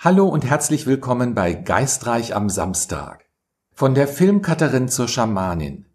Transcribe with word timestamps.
Hallo 0.00 0.28
und 0.28 0.44
herzlich 0.44 0.86
willkommen 0.86 1.34
bei 1.34 1.54
Geistreich 1.54 2.32
am 2.32 2.48
Samstag. 2.50 3.24
Von 3.74 3.96
der 3.96 4.06
Filmcutterin 4.06 4.88
zur 4.88 5.08
Schamanin. 5.08 5.86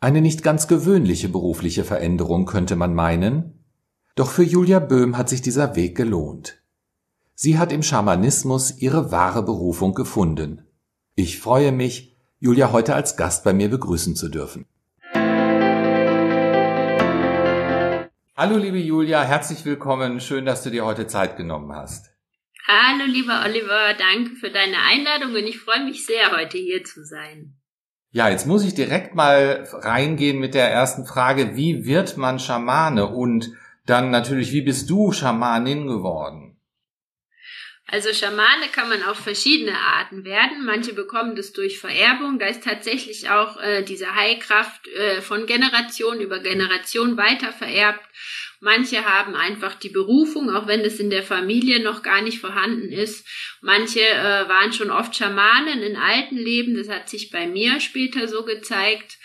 Eine 0.00 0.22
nicht 0.22 0.42
ganz 0.42 0.68
gewöhnliche 0.68 1.28
berufliche 1.28 1.84
Veränderung 1.84 2.46
könnte 2.46 2.76
man 2.76 2.94
meinen. 2.94 3.62
Doch 4.14 4.30
für 4.30 4.42
Julia 4.42 4.78
Böhm 4.78 5.18
hat 5.18 5.28
sich 5.28 5.42
dieser 5.42 5.76
Weg 5.76 5.98
gelohnt. 5.98 6.62
Sie 7.34 7.58
hat 7.58 7.72
im 7.72 7.82
Schamanismus 7.82 8.78
ihre 8.78 9.10
wahre 9.12 9.42
Berufung 9.42 9.92
gefunden. 9.92 10.62
Ich 11.14 11.38
freue 11.38 11.72
mich, 11.72 12.16
Julia 12.38 12.72
heute 12.72 12.94
als 12.94 13.18
Gast 13.18 13.44
bei 13.44 13.52
mir 13.52 13.68
begrüßen 13.68 14.16
zu 14.16 14.30
dürfen. 14.30 14.64
Hallo 18.34 18.56
liebe 18.56 18.78
Julia, 18.78 19.22
herzlich 19.24 19.66
willkommen. 19.66 20.20
Schön, 20.20 20.46
dass 20.46 20.62
du 20.62 20.70
dir 20.70 20.86
heute 20.86 21.06
Zeit 21.06 21.36
genommen 21.36 21.74
hast. 21.74 22.15
Hallo, 22.68 23.04
lieber 23.06 23.44
Oliver, 23.44 23.94
danke 23.94 24.34
für 24.34 24.50
deine 24.50 24.78
Einladung 24.78 25.34
und 25.34 25.46
ich 25.46 25.60
freue 25.60 25.84
mich 25.84 26.04
sehr, 26.04 26.32
heute 26.32 26.58
hier 26.58 26.82
zu 26.82 27.04
sein. 27.04 27.54
Ja, 28.10 28.28
jetzt 28.28 28.48
muss 28.48 28.64
ich 28.64 28.74
direkt 28.74 29.14
mal 29.14 29.68
reingehen 29.70 30.40
mit 30.40 30.54
der 30.54 30.68
ersten 30.68 31.06
Frage. 31.06 31.54
Wie 31.54 31.86
wird 31.86 32.16
man 32.16 32.40
Schamane? 32.40 33.06
Und 33.06 33.52
dann 33.84 34.10
natürlich, 34.10 34.50
wie 34.50 34.62
bist 34.62 34.90
du 34.90 35.12
Schamanin 35.12 35.86
geworden? 35.86 36.60
Also 37.88 38.12
Schamane 38.12 38.66
kann 38.72 38.88
man 38.88 39.04
auf 39.04 39.18
verschiedene 39.18 39.78
Arten 39.78 40.24
werden. 40.24 40.64
Manche 40.64 40.92
bekommen 40.92 41.36
das 41.36 41.52
durch 41.52 41.78
Vererbung. 41.78 42.40
Da 42.40 42.46
ist 42.46 42.64
tatsächlich 42.64 43.30
auch 43.30 43.58
äh, 43.60 43.84
diese 43.84 44.16
Heilkraft 44.16 44.88
äh, 44.88 45.22
von 45.22 45.46
Generation 45.46 46.20
über 46.20 46.40
Generation 46.40 47.16
weiter 47.16 47.52
vererbt. 47.52 48.04
Manche 48.60 49.04
haben 49.04 49.34
einfach 49.34 49.74
die 49.74 49.88
Berufung, 49.88 50.50
auch 50.50 50.66
wenn 50.66 50.80
es 50.80 50.98
in 50.98 51.10
der 51.10 51.22
Familie 51.22 51.80
noch 51.80 52.02
gar 52.02 52.22
nicht 52.22 52.38
vorhanden 52.38 52.90
ist. 52.90 53.26
Manche 53.60 54.00
äh, 54.00 54.48
waren 54.48 54.72
schon 54.72 54.90
oft 54.90 55.14
Schamanen 55.14 55.82
in 55.82 55.96
alten 55.96 56.36
Leben. 56.36 56.74
Das 56.76 56.88
hat 56.88 57.08
sich 57.08 57.30
bei 57.30 57.46
mir 57.46 57.80
später 57.80 58.28
so 58.28 58.44
gezeigt. 58.44 59.18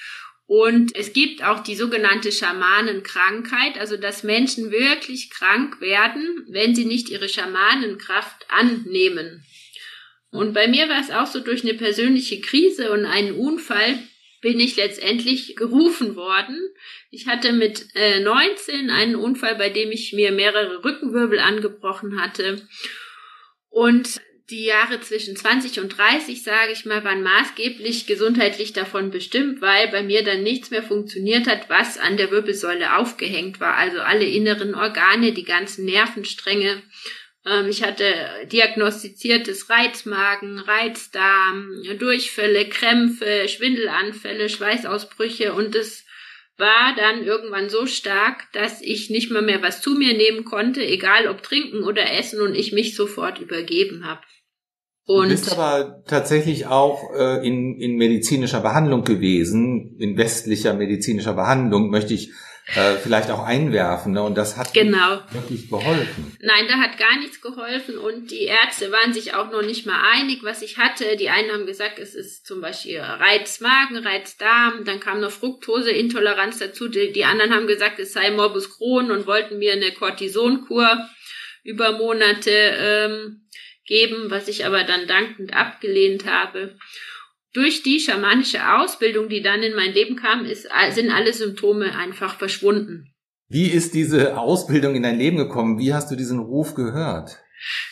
Und 0.54 0.94
es 0.98 1.14
gibt 1.14 1.44
auch 1.44 1.64
die 1.64 1.76
sogenannte 1.76 2.30
Schamanenkrankheit, 2.30 3.80
also 3.80 3.96
dass 3.96 4.24
Menschen 4.24 4.70
wirklich 4.70 5.30
krank 5.30 5.80
werden, 5.80 6.46
wenn 6.50 6.76
sie 6.76 6.84
nicht 6.84 7.10
ihre 7.10 7.30
Schamanenkraft 7.30 8.46
annehmen. 8.50 9.46
Und 10.30 10.54
bei 10.54 10.68
mir 10.68 10.90
war 10.90 11.00
es 11.00 11.10
auch 11.10 11.28
so 11.28 11.40
durch 11.40 11.64
eine 11.64 11.76
persönliche 11.76 12.42
Krise 12.42 12.92
und 12.92 13.06
einen 13.06 13.34
Unfall 13.36 13.98
bin 14.42 14.60
ich 14.60 14.76
letztendlich 14.76 15.56
gerufen 15.56 16.16
worden. 16.16 16.60
Ich 17.14 17.28
hatte 17.28 17.52
mit 17.52 17.88
äh, 17.94 18.22
19 18.22 18.90
einen 18.90 19.18
Unfall, 19.18 19.56
bei 19.56 19.70
dem 19.70 19.92
ich 19.92 20.14
mir 20.14 20.32
mehrere 20.32 20.82
Rückenwirbel 20.86 21.40
angebrochen 21.40 22.22
hatte. 22.22 22.66
Und 23.70 24.22
die 24.50 24.64
Jahre 24.64 25.02
zwischen 25.02 25.36
20 25.36 25.82
und 25.82 25.98
30, 25.98 26.42
sage 26.42 26.72
ich 26.72 26.86
mal, 26.86 27.04
waren 27.04 27.22
maßgeblich 27.22 28.08
gesundheitlich 28.08 28.72
davon 28.72 29.12
bestimmt, 29.12 29.62
weil 29.62 29.90
bei 29.90 30.04
mir 30.04 30.24
dann 30.24 30.44
nichts 30.44 30.72
mehr 30.72 30.84
funktioniert 30.84 31.48
hat, 31.48 31.70
was 31.70 31.98
an 31.98 32.16
der 32.16 32.32
Wirbelsäule 32.32 32.98
aufgehängt 32.98 33.60
war. 33.60 33.76
Also 33.76 34.00
alle 34.00 34.26
inneren 34.26 34.74
Organe, 34.74 35.34
die 35.34 35.44
ganzen 35.44 35.84
Nervenstränge. 35.84 36.82
Ähm, 37.46 37.68
ich 37.68 37.84
hatte 37.84 38.14
diagnostiziertes 38.46 39.70
Reizmagen, 39.70 40.60
Reizdarm, 40.60 41.72
Durchfälle, 42.00 42.70
Krämpfe, 42.70 43.50
Schwindelanfälle, 43.50 44.48
Schweißausbrüche 44.48 45.54
und 45.54 45.76
es 45.76 46.06
war 46.62 46.96
dann 46.96 47.24
irgendwann 47.24 47.70
so 47.70 47.86
stark, 47.86 48.48
dass 48.54 48.82
ich 48.82 49.10
nicht 49.10 49.32
mal 49.32 49.42
mehr 49.42 49.62
was 49.62 49.82
zu 49.82 49.96
mir 49.96 50.16
nehmen 50.16 50.46
konnte, 50.46 50.86
egal 50.86 51.28
ob 51.28 51.44
trinken 51.44 51.84
oder 51.84 52.18
essen 52.18 52.40
und 52.40 52.56
ich 52.56 52.72
mich 52.72 52.96
sofort 52.96 53.40
übergeben 53.40 54.06
habe. 54.06 54.22
Und 55.06 55.26
du 55.26 55.30
bist 55.32 55.52
aber 55.52 56.04
tatsächlich 56.08 56.68
auch 56.68 57.14
äh, 57.14 57.46
in, 57.46 57.82
in 57.82 57.98
medizinischer 57.98 58.62
Behandlung 58.62 59.04
gewesen, 59.04 59.98
in 60.00 60.16
westlicher 60.16 60.74
medizinischer 60.74 61.34
Behandlung, 61.34 61.90
möchte 61.90 62.14
ich 62.14 62.32
äh, 62.76 62.96
vielleicht 62.96 63.30
auch 63.30 63.44
einwerfen. 63.44 64.14
Ne? 64.14 64.24
Und 64.24 64.36
das 64.36 64.58
hat 64.58 64.74
genau. 64.74 65.22
wirklich 65.32 65.70
geholfen. 65.70 66.38
Nein, 66.42 66.66
da 66.68 66.76
hat 66.76 66.98
gar 66.98 67.18
nichts 67.20 67.42
geholfen 67.42 67.98
und 67.98 68.32
die 68.32 68.44
Ärzte 68.44 68.92
waren 68.92 69.14
sich 69.14 69.34
auch 69.34 69.52
noch 69.52 69.62
nicht 69.62 69.86
mal 69.86 70.02
einig, 70.14 70.44
was 70.44 70.62
ich 70.62 70.78
hatte. 70.78 71.18
Die 71.18 71.30
einen 71.30 71.52
haben 71.52 71.66
gesagt, 71.66 72.00
es 72.00 72.16
ist 72.16 72.46
zum 72.46 72.62
Beispiel 72.62 73.00
Reizmagen, 73.00 73.98
Reizdarm, 73.98 74.86
dann 74.86 75.00
kam 75.00 75.20
noch 75.20 75.32
Fructoseintoleranz 75.32 76.60
dazu. 76.60 76.88
Die, 76.88 77.12
die 77.12 77.26
anderen 77.26 77.54
haben 77.54 77.68
gesagt, 77.68 78.00
es 78.00 78.14
sei 78.14 78.32
Morbus 78.32 78.78
Crohn 78.78 79.12
und 79.12 79.28
wollten 79.28 79.60
mir 79.60 79.74
eine 79.74 79.92
Cortisonkur 79.92 81.10
über 81.64 81.92
Monate 81.92 82.52
ähm, 82.52 83.48
geben, 83.86 84.32
was 84.32 84.48
ich 84.48 84.66
aber 84.66 84.84
dann 84.84 85.08
dankend 85.08 85.54
abgelehnt 85.54 86.26
habe 86.26 86.76
durch 87.54 87.84
die 87.84 88.00
schamanische 88.00 88.76
Ausbildung, 88.76 89.30
die 89.30 89.42
dann 89.42 89.64
in 89.64 89.76
mein 89.76 89.94
Leben 89.94 90.16
kam, 90.16 90.46
ist, 90.46 90.68
sind 90.92 91.12
alle 91.12 91.34
Symptome 91.34 91.96
einfach 91.96 92.38
verschwunden. 92.38 93.14
Wie 93.50 93.68
ist 93.68 93.94
diese 93.94 94.38
Ausbildung 94.38 94.96
in 94.96 95.04
dein 95.04 95.18
Leben 95.18 95.38
gekommen? 95.38 95.78
Wie 95.78 95.94
hast 95.94 96.10
du 96.10 96.16
diesen 96.16 96.40
Ruf 96.40 96.74
gehört? 96.74 97.38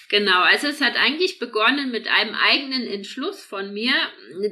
Genau, 0.09 0.41
also 0.41 0.67
es 0.67 0.81
hat 0.81 0.95
eigentlich 0.95 1.37
begonnen 1.37 1.91
mit 1.91 2.07
einem 2.07 2.33
eigenen 2.33 2.87
Entschluss 2.87 3.43
von 3.43 3.73
mir, 3.73 3.93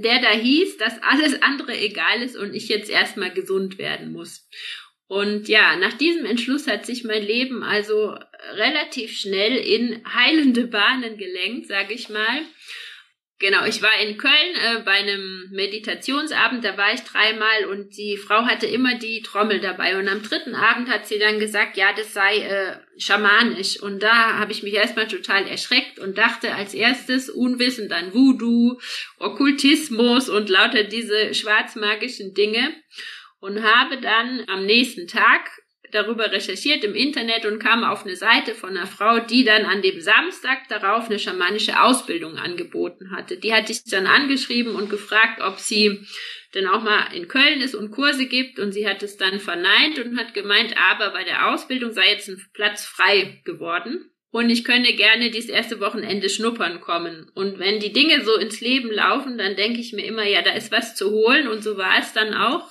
der 0.03 0.21
da 0.21 0.29
hieß, 0.29 0.77
dass 0.77 1.01
alles 1.01 1.41
andere 1.41 1.75
egal 1.79 2.21
ist 2.21 2.37
und 2.37 2.53
ich 2.53 2.67
jetzt 2.67 2.89
erstmal 2.89 3.31
gesund 3.31 3.77
werden 3.77 4.11
muss. 4.11 4.47
Und 5.07 5.47
ja, 5.47 5.77
nach 5.77 5.93
diesem 5.93 6.25
Entschluss 6.25 6.67
hat 6.67 6.85
sich 6.85 7.05
mein 7.05 7.23
Leben 7.23 7.63
also 7.63 8.15
relativ 8.53 9.17
schnell 9.17 9.55
in 9.55 10.03
heilende 10.13 10.67
Bahnen 10.67 11.17
gelenkt, 11.17 11.67
sage 11.67 11.93
ich 11.93 12.09
mal. 12.09 12.41
Genau, 13.39 13.65
ich 13.65 13.83
war 13.83 13.91
in 14.01 14.17
Köln 14.17 14.55
äh, 14.55 14.79
bei 14.83 14.93
einem 14.93 15.47
Meditationsabend, 15.51 16.65
da 16.65 16.75
war 16.75 16.91
ich 16.95 17.01
dreimal 17.01 17.65
und 17.65 17.95
die 17.95 18.17
Frau 18.17 18.45
hatte 18.47 18.65
immer 18.65 18.95
die 18.95 19.21
Trommel 19.21 19.59
dabei. 19.59 19.95
Und 19.99 20.07
am 20.07 20.23
dritten 20.23 20.55
Abend 20.55 20.89
hat 20.89 21.05
sie 21.05 21.19
dann 21.19 21.37
gesagt, 21.37 21.77
ja, 21.77 21.93
das 21.93 22.13
sei 22.13 22.39
äh, 22.39 22.77
schamanisch. 22.97 23.79
Und 23.79 24.01
da 24.01 24.39
habe 24.39 24.51
ich 24.51 24.63
mich 24.63 24.73
erstmal 24.73 25.07
total 25.07 25.47
erschreckt 25.47 25.99
und 25.99 26.17
dachte 26.17 26.55
als 26.55 26.73
erstes 26.73 27.29
unwissend 27.29 27.91
an 27.91 28.11
Voodoo, 28.11 28.79
Okkultismus 29.19 30.29
und 30.29 30.49
lauter 30.49 30.83
diese 30.83 31.35
schwarzmagischen 31.35 32.33
Dinge. 32.33 32.73
Und 33.39 33.61
habe 33.61 34.01
dann 34.01 34.45
am 34.47 34.65
nächsten 34.65 35.07
Tag 35.07 35.47
darüber 35.91 36.31
recherchiert 36.31 36.83
im 36.83 36.95
Internet 36.95 37.45
und 37.45 37.59
kam 37.59 37.83
auf 37.83 38.05
eine 38.05 38.15
Seite 38.15 38.53
von 38.53 38.71
einer 38.71 38.87
Frau, 38.87 39.19
die 39.19 39.43
dann 39.43 39.65
an 39.65 39.81
dem 39.81 40.01
Samstag 40.01 40.67
darauf 40.69 41.05
eine 41.05 41.19
schamanische 41.19 41.81
Ausbildung 41.81 42.37
angeboten 42.37 43.11
hatte. 43.11 43.37
Die 43.37 43.53
hatte 43.53 43.71
ich 43.71 43.83
dann 43.83 44.07
angeschrieben 44.07 44.75
und 44.75 44.89
gefragt, 44.89 45.41
ob 45.41 45.59
sie 45.59 46.05
denn 46.55 46.67
auch 46.67 46.81
mal 46.81 47.13
in 47.13 47.27
Köln 47.27 47.61
ist 47.61 47.75
und 47.75 47.91
Kurse 47.91 48.25
gibt 48.25 48.59
und 48.59 48.71
sie 48.71 48.87
hat 48.87 49.03
es 49.03 49.17
dann 49.17 49.39
verneint 49.39 49.99
und 49.99 50.17
hat 50.17 50.33
gemeint, 50.33 50.75
aber 50.77 51.11
bei 51.11 51.23
der 51.23 51.49
Ausbildung 51.49 51.91
sei 51.91 52.11
jetzt 52.11 52.29
ein 52.29 52.43
Platz 52.53 52.85
frei 52.85 53.41
geworden 53.43 54.11
und 54.31 54.49
ich 54.49 54.65
könne 54.65 54.93
gerne 54.93 55.31
dieses 55.31 55.49
erste 55.49 55.79
Wochenende 55.79 56.29
schnuppern 56.29 56.81
kommen. 56.81 57.31
Und 57.33 57.59
wenn 57.59 57.79
die 57.79 57.93
Dinge 57.93 58.23
so 58.25 58.35
ins 58.35 58.59
Leben 58.59 58.91
laufen, 58.91 59.37
dann 59.37 59.55
denke 59.55 59.79
ich 59.79 59.93
mir 59.93 60.05
immer, 60.05 60.25
ja, 60.25 60.41
da 60.41 60.51
ist 60.51 60.71
was 60.71 60.95
zu 60.95 61.11
holen 61.11 61.47
und 61.47 61.63
so 61.63 61.77
war 61.77 61.99
es 61.99 62.11
dann 62.11 62.33
auch. 62.33 62.69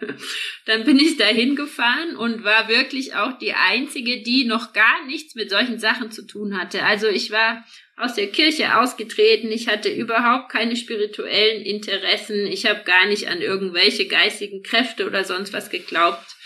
dann 0.66 0.84
bin 0.84 0.98
ich 0.98 1.16
da 1.16 1.26
hingefahren 1.26 2.16
und 2.16 2.42
war 2.42 2.68
wirklich 2.68 3.14
auch 3.14 3.38
die 3.38 3.52
einzige, 3.52 4.22
die 4.22 4.44
noch 4.44 4.72
gar 4.72 5.06
nichts 5.06 5.36
mit 5.36 5.48
solchen 5.48 5.78
Sachen 5.78 6.10
zu 6.10 6.26
tun 6.26 6.58
hatte. 6.58 6.82
Also 6.82 7.06
ich 7.06 7.30
war 7.30 7.64
aus 7.96 8.14
der 8.14 8.28
Kirche 8.28 8.76
ausgetreten, 8.78 9.52
ich 9.52 9.68
hatte 9.68 9.90
überhaupt 9.90 10.50
keine 10.50 10.74
spirituellen 10.74 11.62
Interessen, 11.62 12.46
ich 12.46 12.66
habe 12.66 12.82
gar 12.84 13.06
nicht 13.06 13.28
an 13.28 13.42
irgendwelche 13.42 14.06
geistigen 14.06 14.62
Kräfte 14.62 15.06
oder 15.06 15.22
sonst 15.22 15.52
was 15.52 15.70
geglaubt 15.70 16.36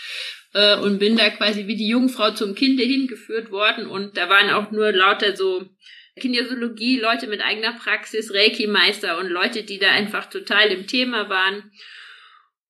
äh, 0.54 0.76
und 0.76 0.98
bin 0.98 1.16
da 1.16 1.28
quasi 1.30 1.66
wie 1.66 1.76
die 1.76 1.88
Jungfrau 1.88 2.30
zum 2.30 2.54
Kinde 2.54 2.84
hingeführt 2.84 3.50
worden 3.50 3.86
und 3.86 4.16
da 4.16 4.28
waren 4.28 4.50
auch 4.50 4.70
nur 4.70 4.92
lauter 4.92 5.36
so 5.36 5.68
Kinesiologie, 6.18 7.00
Leute 7.00 7.26
mit 7.26 7.40
eigener 7.42 7.72
Praxis, 7.72 8.32
Reiki-Meister 8.32 9.18
und 9.18 9.28
Leute, 9.28 9.64
die 9.64 9.78
da 9.78 9.90
einfach 9.90 10.30
total 10.30 10.68
im 10.68 10.86
Thema 10.86 11.28
waren. 11.28 11.72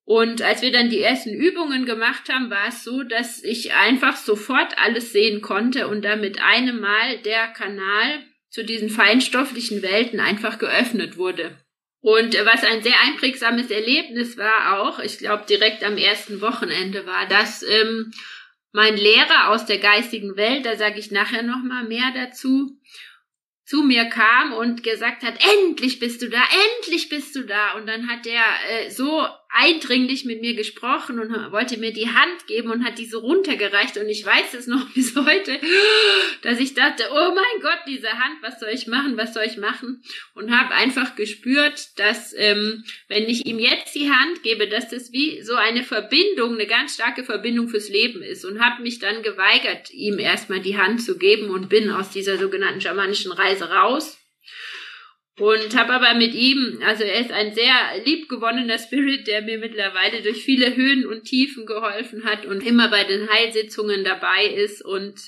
Und 0.06 0.42
als 0.42 0.62
wir 0.62 0.72
dann 0.72 0.90
die 0.90 1.00
ersten 1.00 1.34
Übungen 1.34 1.86
gemacht 1.86 2.28
haben, 2.30 2.50
war 2.50 2.68
es 2.68 2.84
so, 2.84 3.02
dass 3.02 3.42
ich 3.42 3.74
einfach 3.74 4.16
sofort 4.16 4.76
alles 4.78 5.12
sehen 5.12 5.40
konnte 5.40 5.88
und 5.88 6.04
da 6.04 6.16
mit 6.16 6.40
einem 6.40 6.80
Mal 6.80 7.18
der 7.18 7.48
Kanal 7.48 8.24
zu 8.48 8.64
diesen 8.64 8.90
feinstofflichen 8.90 9.82
Welten 9.82 10.20
einfach 10.20 10.58
geöffnet 10.58 11.16
wurde. 11.16 11.58
Und 12.04 12.34
was 12.44 12.62
ein 12.62 12.82
sehr 12.82 13.00
einprägsames 13.00 13.70
Erlebnis 13.70 14.36
war 14.36 14.78
auch, 14.78 14.98
ich 14.98 15.16
glaube 15.16 15.46
direkt 15.48 15.82
am 15.82 15.96
ersten 15.96 16.42
Wochenende 16.42 17.06
war, 17.06 17.26
dass 17.26 17.62
ähm, 17.62 18.12
mein 18.72 18.98
Lehrer 18.98 19.48
aus 19.48 19.64
der 19.64 19.78
geistigen 19.78 20.36
Welt, 20.36 20.66
da 20.66 20.76
sage 20.76 20.98
ich 20.98 21.10
nachher 21.12 21.42
noch 21.42 21.62
mal 21.62 21.84
mehr 21.84 22.12
dazu, 22.14 22.78
zu 23.64 23.82
mir 23.82 24.04
kam 24.10 24.52
und 24.52 24.82
gesagt 24.82 25.22
hat, 25.22 25.38
endlich 25.64 25.98
bist 25.98 26.20
du 26.20 26.28
da, 26.28 26.42
endlich 26.76 27.08
bist 27.08 27.34
du 27.36 27.46
da. 27.46 27.72
Und 27.72 27.86
dann 27.86 28.06
hat 28.06 28.26
er 28.26 28.44
äh, 28.68 28.90
so 28.90 29.26
eindringlich 29.56 30.24
mit 30.24 30.40
mir 30.40 30.54
gesprochen 30.54 31.20
und 31.20 31.30
wollte 31.52 31.78
mir 31.78 31.92
die 31.92 32.08
Hand 32.08 32.46
geben 32.48 32.70
und 32.70 32.84
hat 32.84 32.98
diese 32.98 33.18
runtergereicht. 33.18 33.96
Und 33.96 34.08
ich 34.08 34.26
weiß 34.26 34.52
es 34.54 34.66
noch 34.66 34.84
bis 34.94 35.14
heute, 35.14 35.58
dass 36.42 36.58
ich 36.58 36.74
dachte, 36.74 37.04
oh 37.12 37.32
mein 37.34 37.62
Gott, 37.62 37.78
diese 37.86 38.10
Hand, 38.10 38.42
was 38.42 38.58
soll 38.58 38.70
ich 38.70 38.88
machen, 38.88 39.16
was 39.16 39.32
soll 39.32 39.44
ich 39.44 39.56
machen? 39.56 40.02
Und 40.34 40.50
habe 40.50 40.74
einfach 40.74 41.14
gespürt, 41.14 41.98
dass 41.98 42.34
ähm, 42.36 42.84
wenn 43.06 43.28
ich 43.28 43.46
ihm 43.46 43.60
jetzt 43.60 43.94
die 43.94 44.10
Hand 44.10 44.42
gebe, 44.42 44.68
dass 44.68 44.88
das 44.88 45.12
wie 45.12 45.40
so 45.42 45.54
eine 45.54 45.84
Verbindung, 45.84 46.54
eine 46.54 46.66
ganz 46.66 46.94
starke 46.94 47.22
Verbindung 47.22 47.68
fürs 47.68 47.88
Leben 47.88 48.22
ist. 48.22 48.44
Und 48.44 48.60
habe 48.60 48.82
mich 48.82 48.98
dann 48.98 49.22
geweigert, 49.22 49.92
ihm 49.92 50.18
erstmal 50.18 50.60
die 50.60 50.76
Hand 50.76 51.00
zu 51.00 51.16
geben 51.16 51.50
und 51.50 51.68
bin 51.68 51.90
aus 51.90 52.10
dieser 52.10 52.38
sogenannten 52.38 52.80
schamanischen 52.80 53.30
Reise 53.30 53.70
raus 53.70 54.18
und 55.38 55.76
habe 55.76 55.94
aber 55.94 56.14
mit 56.14 56.32
ihm, 56.32 56.80
also 56.86 57.02
er 57.02 57.20
ist 57.20 57.32
ein 57.32 57.54
sehr 57.54 57.74
liebgewonnener 58.04 58.78
Spirit, 58.78 59.26
der 59.26 59.42
mir 59.42 59.58
mittlerweile 59.58 60.22
durch 60.22 60.44
viele 60.44 60.76
Höhen 60.76 61.06
und 61.06 61.24
Tiefen 61.24 61.66
geholfen 61.66 62.24
hat 62.24 62.46
und 62.46 62.64
immer 62.64 62.88
bei 62.88 63.02
den 63.02 63.28
Heilsitzungen 63.28 64.04
dabei 64.04 64.44
ist. 64.46 64.84
Und 64.84 65.20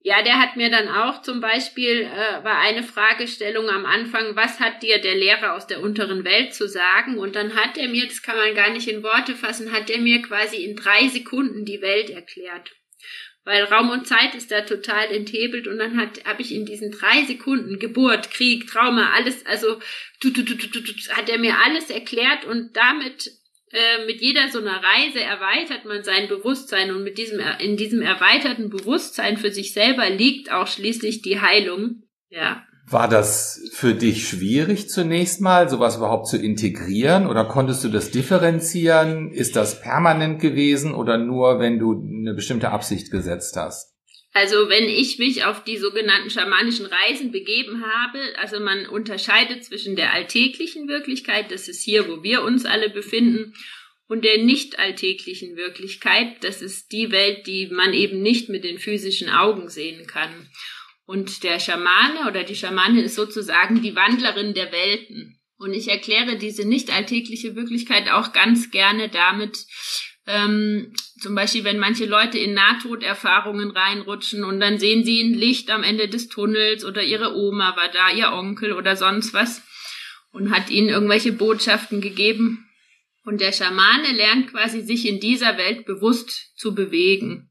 ja, 0.00 0.22
der 0.22 0.38
hat 0.38 0.56
mir 0.56 0.70
dann 0.70 0.88
auch 0.88 1.20
zum 1.20 1.42
Beispiel, 1.42 2.02
äh, 2.02 2.44
war 2.44 2.60
eine 2.60 2.82
Fragestellung 2.82 3.68
am 3.68 3.84
Anfang, 3.84 4.36
was 4.36 4.58
hat 4.58 4.82
dir 4.82 5.02
der 5.02 5.16
Lehrer 5.16 5.54
aus 5.54 5.66
der 5.66 5.82
unteren 5.82 6.24
Welt 6.24 6.54
zu 6.54 6.66
sagen? 6.66 7.18
Und 7.18 7.36
dann 7.36 7.56
hat 7.56 7.76
er 7.76 7.88
mir, 7.88 8.06
das 8.06 8.22
kann 8.22 8.38
man 8.38 8.54
gar 8.54 8.70
nicht 8.70 8.88
in 8.88 9.02
Worte 9.02 9.34
fassen, 9.34 9.70
hat 9.70 9.90
er 9.90 9.98
mir 9.98 10.22
quasi 10.22 10.64
in 10.64 10.76
drei 10.76 11.08
Sekunden 11.08 11.66
die 11.66 11.82
Welt 11.82 12.08
erklärt 12.08 12.70
weil 13.46 13.62
Raum 13.62 13.90
und 13.90 14.08
Zeit 14.08 14.34
ist 14.34 14.50
da 14.50 14.62
total 14.62 15.06
enthebelt 15.12 15.68
und 15.68 15.78
dann 15.78 15.96
hat 15.96 16.24
habe 16.24 16.42
ich 16.42 16.52
in 16.52 16.66
diesen 16.66 16.90
drei 16.90 17.22
Sekunden 17.24 17.78
Geburt, 17.78 18.32
Krieg, 18.32 18.66
Trauma, 18.66 19.12
alles, 19.14 19.46
also 19.46 19.78
tu, 20.20 20.30
tu, 20.30 20.42
tu, 20.42 20.56
tu, 20.56 20.68
tu, 20.68 20.92
hat 21.12 21.30
er 21.30 21.38
mir 21.38 21.54
alles 21.64 21.88
erklärt 21.88 22.44
und 22.44 22.76
damit 22.76 23.30
äh, 23.70 24.04
mit 24.04 24.20
jeder 24.20 24.48
so 24.48 24.58
einer 24.58 24.82
Reise 24.82 25.20
erweitert 25.20 25.84
man 25.84 26.02
sein 26.02 26.26
Bewusstsein 26.26 26.90
und 26.90 27.04
mit 27.04 27.18
diesem 27.18 27.40
in 27.60 27.76
diesem 27.76 28.02
erweiterten 28.02 28.68
Bewusstsein 28.68 29.36
für 29.36 29.52
sich 29.52 29.72
selber 29.72 30.10
liegt 30.10 30.50
auch 30.50 30.66
schließlich 30.66 31.22
die 31.22 31.40
Heilung. 31.40 32.02
Ja. 32.28 32.66
War 32.88 33.08
das 33.08 33.68
für 33.72 33.94
dich 33.94 34.28
schwierig 34.28 34.88
zunächst 34.88 35.40
mal, 35.40 35.68
sowas 35.68 35.96
überhaupt 35.96 36.28
zu 36.28 36.36
integrieren 36.36 37.26
oder 37.26 37.44
konntest 37.44 37.82
du 37.82 37.88
das 37.88 38.12
differenzieren? 38.12 39.32
Ist 39.32 39.56
das 39.56 39.80
permanent 39.80 40.40
gewesen 40.40 40.94
oder 40.94 41.18
nur, 41.18 41.58
wenn 41.58 41.80
du 41.80 42.00
eine 42.00 42.34
bestimmte 42.34 42.70
Absicht 42.70 43.10
gesetzt 43.10 43.56
hast? 43.56 43.92
Also 44.32 44.68
wenn 44.68 44.84
ich 44.84 45.18
mich 45.18 45.44
auf 45.44 45.64
die 45.64 45.78
sogenannten 45.78 46.30
schamanischen 46.30 46.86
Reisen 46.86 47.32
begeben 47.32 47.82
habe, 47.82 48.20
also 48.38 48.60
man 48.60 48.86
unterscheidet 48.86 49.64
zwischen 49.64 49.96
der 49.96 50.12
alltäglichen 50.12 50.86
Wirklichkeit, 50.86 51.50
das 51.50 51.68
ist 51.68 51.82
hier, 51.82 52.06
wo 52.06 52.22
wir 52.22 52.42
uns 52.42 52.66
alle 52.66 52.90
befinden, 52.90 53.54
und 54.08 54.24
der 54.24 54.38
nicht 54.38 54.78
alltäglichen 54.78 55.56
Wirklichkeit, 55.56 56.36
das 56.42 56.62
ist 56.62 56.92
die 56.92 57.10
Welt, 57.10 57.46
die 57.46 57.66
man 57.68 57.92
eben 57.92 58.22
nicht 58.22 58.48
mit 58.48 58.62
den 58.62 58.78
physischen 58.78 59.28
Augen 59.28 59.68
sehen 59.68 60.06
kann. 60.06 60.48
Und 61.06 61.44
der 61.44 61.60
Schamane 61.60 62.28
oder 62.28 62.42
die 62.42 62.56
Schamane 62.56 63.02
ist 63.02 63.14
sozusagen 63.14 63.80
die 63.80 63.94
Wandlerin 63.94 64.54
der 64.54 64.72
Welten. 64.72 65.40
Und 65.56 65.72
ich 65.72 65.88
erkläre 65.88 66.36
diese 66.36 66.66
nicht 66.66 66.92
alltägliche 66.92 67.56
Wirklichkeit 67.56 68.10
auch 68.10 68.32
ganz 68.32 68.70
gerne 68.70 69.08
damit, 69.08 69.64
ähm, 70.26 70.92
zum 71.20 71.34
Beispiel, 71.34 71.64
wenn 71.64 71.78
manche 71.78 72.04
Leute 72.04 72.38
in 72.38 72.52
Nahtoderfahrungen 72.52 73.70
reinrutschen 73.70 74.44
und 74.44 74.60
dann 74.60 74.78
sehen 74.78 75.04
sie 75.04 75.22
ein 75.22 75.34
Licht 75.34 75.70
am 75.70 75.82
Ende 75.82 76.08
des 76.08 76.28
Tunnels 76.28 76.84
oder 76.84 77.02
ihre 77.02 77.36
Oma 77.36 77.76
war 77.76 77.88
da, 77.88 78.10
ihr 78.10 78.32
Onkel 78.32 78.72
oder 78.72 78.96
sonst 78.96 79.32
was 79.32 79.62
und 80.32 80.50
hat 80.50 80.68
ihnen 80.68 80.88
irgendwelche 80.88 81.32
Botschaften 81.32 82.00
gegeben. 82.00 82.68
Und 83.24 83.40
der 83.40 83.52
Schamane 83.52 84.12
lernt 84.12 84.50
quasi, 84.50 84.82
sich 84.82 85.06
in 85.06 85.20
dieser 85.20 85.56
Welt 85.56 85.86
bewusst 85.86 86.52
zu 86.56 86.74
bewegen. 86.74 87.45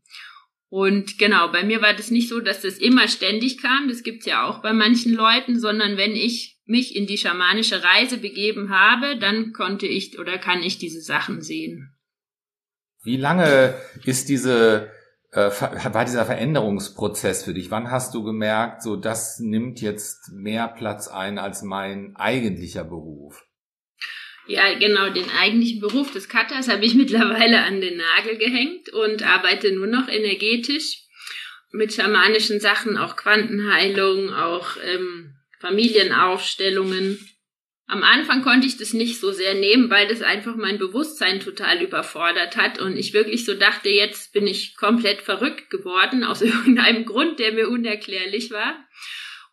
Und 0.75 1.17
genau, 1.17 1.53
bei 1.53 1.63
mir 1.63 1.81
war 1.81 1.93
das 1.93 2.11
nicht 2.11 2.27
so, 2.27 2.41
dass 2.41 2.63
das 2.63 2.79
immer 2.79 3.07
ständig 3.07 3.61
kam, 3.61 3.87
das 3.87 4.03
gibt's 4.03 4.25
ja 4.25 4.43
auch 4.43 4.61
bei 4.61 4.73
manchen 4.73 5.13
Leuten, 5.13 5.57
sondern 5.57 5.95
wenn 5.95 6.17
ich 6.17 6.59
mich 6.65 6.97
in 6.97 7.07
die 7.07 7.17
schamanische 7.17 7.81
Reise 7.81 8.17
begeben 8.17 8.71
habe, 8.71 9.17
dann 9.17 9.53
konnte 9.53 9.87
ich 9.87 10.19
oder 10.19 10.37
kann 10.37 10.61
ich 10.61 10.77
diese 10.77 10.99
Sachen 10.99 11.41
sehen. 11.41 11.95
Wie 13.03 13.15
lange 13.15 13.73
ist 14.03 14.27
diese 14.27 14.91
äh, 15.31 15.49
war 15.49 16.03
dieser 16.03 16.25
Veränderungsprozess 16.25 17.45
für 17.45 17.53
dich? 17.53 17.71
Wann 17.71 17.89
hast 17.89 18.13
du 18.13 18.23
gemerkt, 18.23 18.83
so 18.83 18.97
das 18.97 19.39
nimmt 19.39 19.79
jetzt 19.79 20.33
mehr 20.33 20.67
Platz 20.67 21.07
ein 21.07 21.39
als 21.39 21.61
mein 21.61 22.17
eigentlicher 22.17 22.83
Beruf? 22.83 23.45
Ja, 24.47 24.73
genau, 24.77 25.09
den 25.09 25.29
eigentlichen 25.31 25.79
Beruf 25.79 26.11
des 26.11 26.29
Cutters 26.29 26.67
habe 26.67 26.85
ich 26.85 26.93
mittlerweile 26.95 27.63
an 27.63 27.81
den 27.81 27.97
Nagel 27.97 28.37
gehängt 28.37 28.89
und 28.89 29.23
arbeite 29.23 29.71
nur 29.71 29.87
noch 29.87 30.07
energetisch 30.07 31.01
mit 31.71 31.93
schamanischen 31.93 32.59
Sachen, 32.59 32.97
auch 32.97 33.15
Quantenheilung, 33.15 34.33
auch 34.33 34.77
ähm, 34.83 35.35
Familienaufstellungen. 35.59 37.19
Am 37.87 38.01
Anfang 38.01 38.41
konnte 38.41 38.65
ich 38.65 38.77
das 38.77 38.93
nicht 38.93 39.19
so 39.19 39.31
sehr 39.31 39.53
nehmen, 39.53 39.89
weil 39.89 40.07
das 40.07 40.21
einfach 40.21 40.55
mein 40.55 40.79
Bewusstsein 40.79 41.39
total 41.39 41.83
überfordert 41.83 42.55
hat 42.55 42.79
und 42.79 42.97
ich 42.97 43.13
wirklich 43.13 43.45
so 43.45 43.53
dachte, 43.53 43.89
jetzt 43.89 44.33
bin 44.33 44.47
ich 44.47 44.75
komplett 44.75 45.21
verrückt 45.21 45.69
geworden 45.69 46.23
aus 46.23 46.41
irgendeinem 46.43 47.05
Grund, 47.05 47.39
der 47.39 47.51
mir 47.51 47.69
unerklärlich 47.69 48.51
war. 48.51 48.84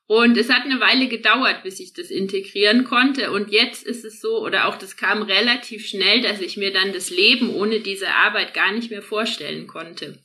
Und 0.07 0.37
es 0.37 0.51
hat 0.51 0.65
eine 0.65 0.81
Weile 0.81 1.09
gedauert, 1.09 1.63
bis 1.63 1.81
ich 1.81 1.93
das 1.93 2.11
integrieren 2.11 2.85
konnte. 2.85 3.31
Und 3.31 3.51
jetzt 3.51 3.85
ist 3.85 4.05
es 4.05 4.21
so, 4.21 4.45
oder 4.45 4.67
auch 4.67 4.77
das 4.77 4.97
kam 4.97 5.23
relativ 5.23 5.87
schnell, 5.87 6.21
dass 6.21 6.41
ich 6.41 6.57
mir 6.57 6.73
dann 6.73 6.93
das 6.93 7.11
Leben 7.11 7.51
ohne 7.55 7.81
diese 7.81 8.09
Arbeit 8.09 8.53
gar 8.53 8.73
nicht 8.73 8.91
mehr 8.91 9.03
vorstellen 9.03 9.67
konnte. 9.67 10.23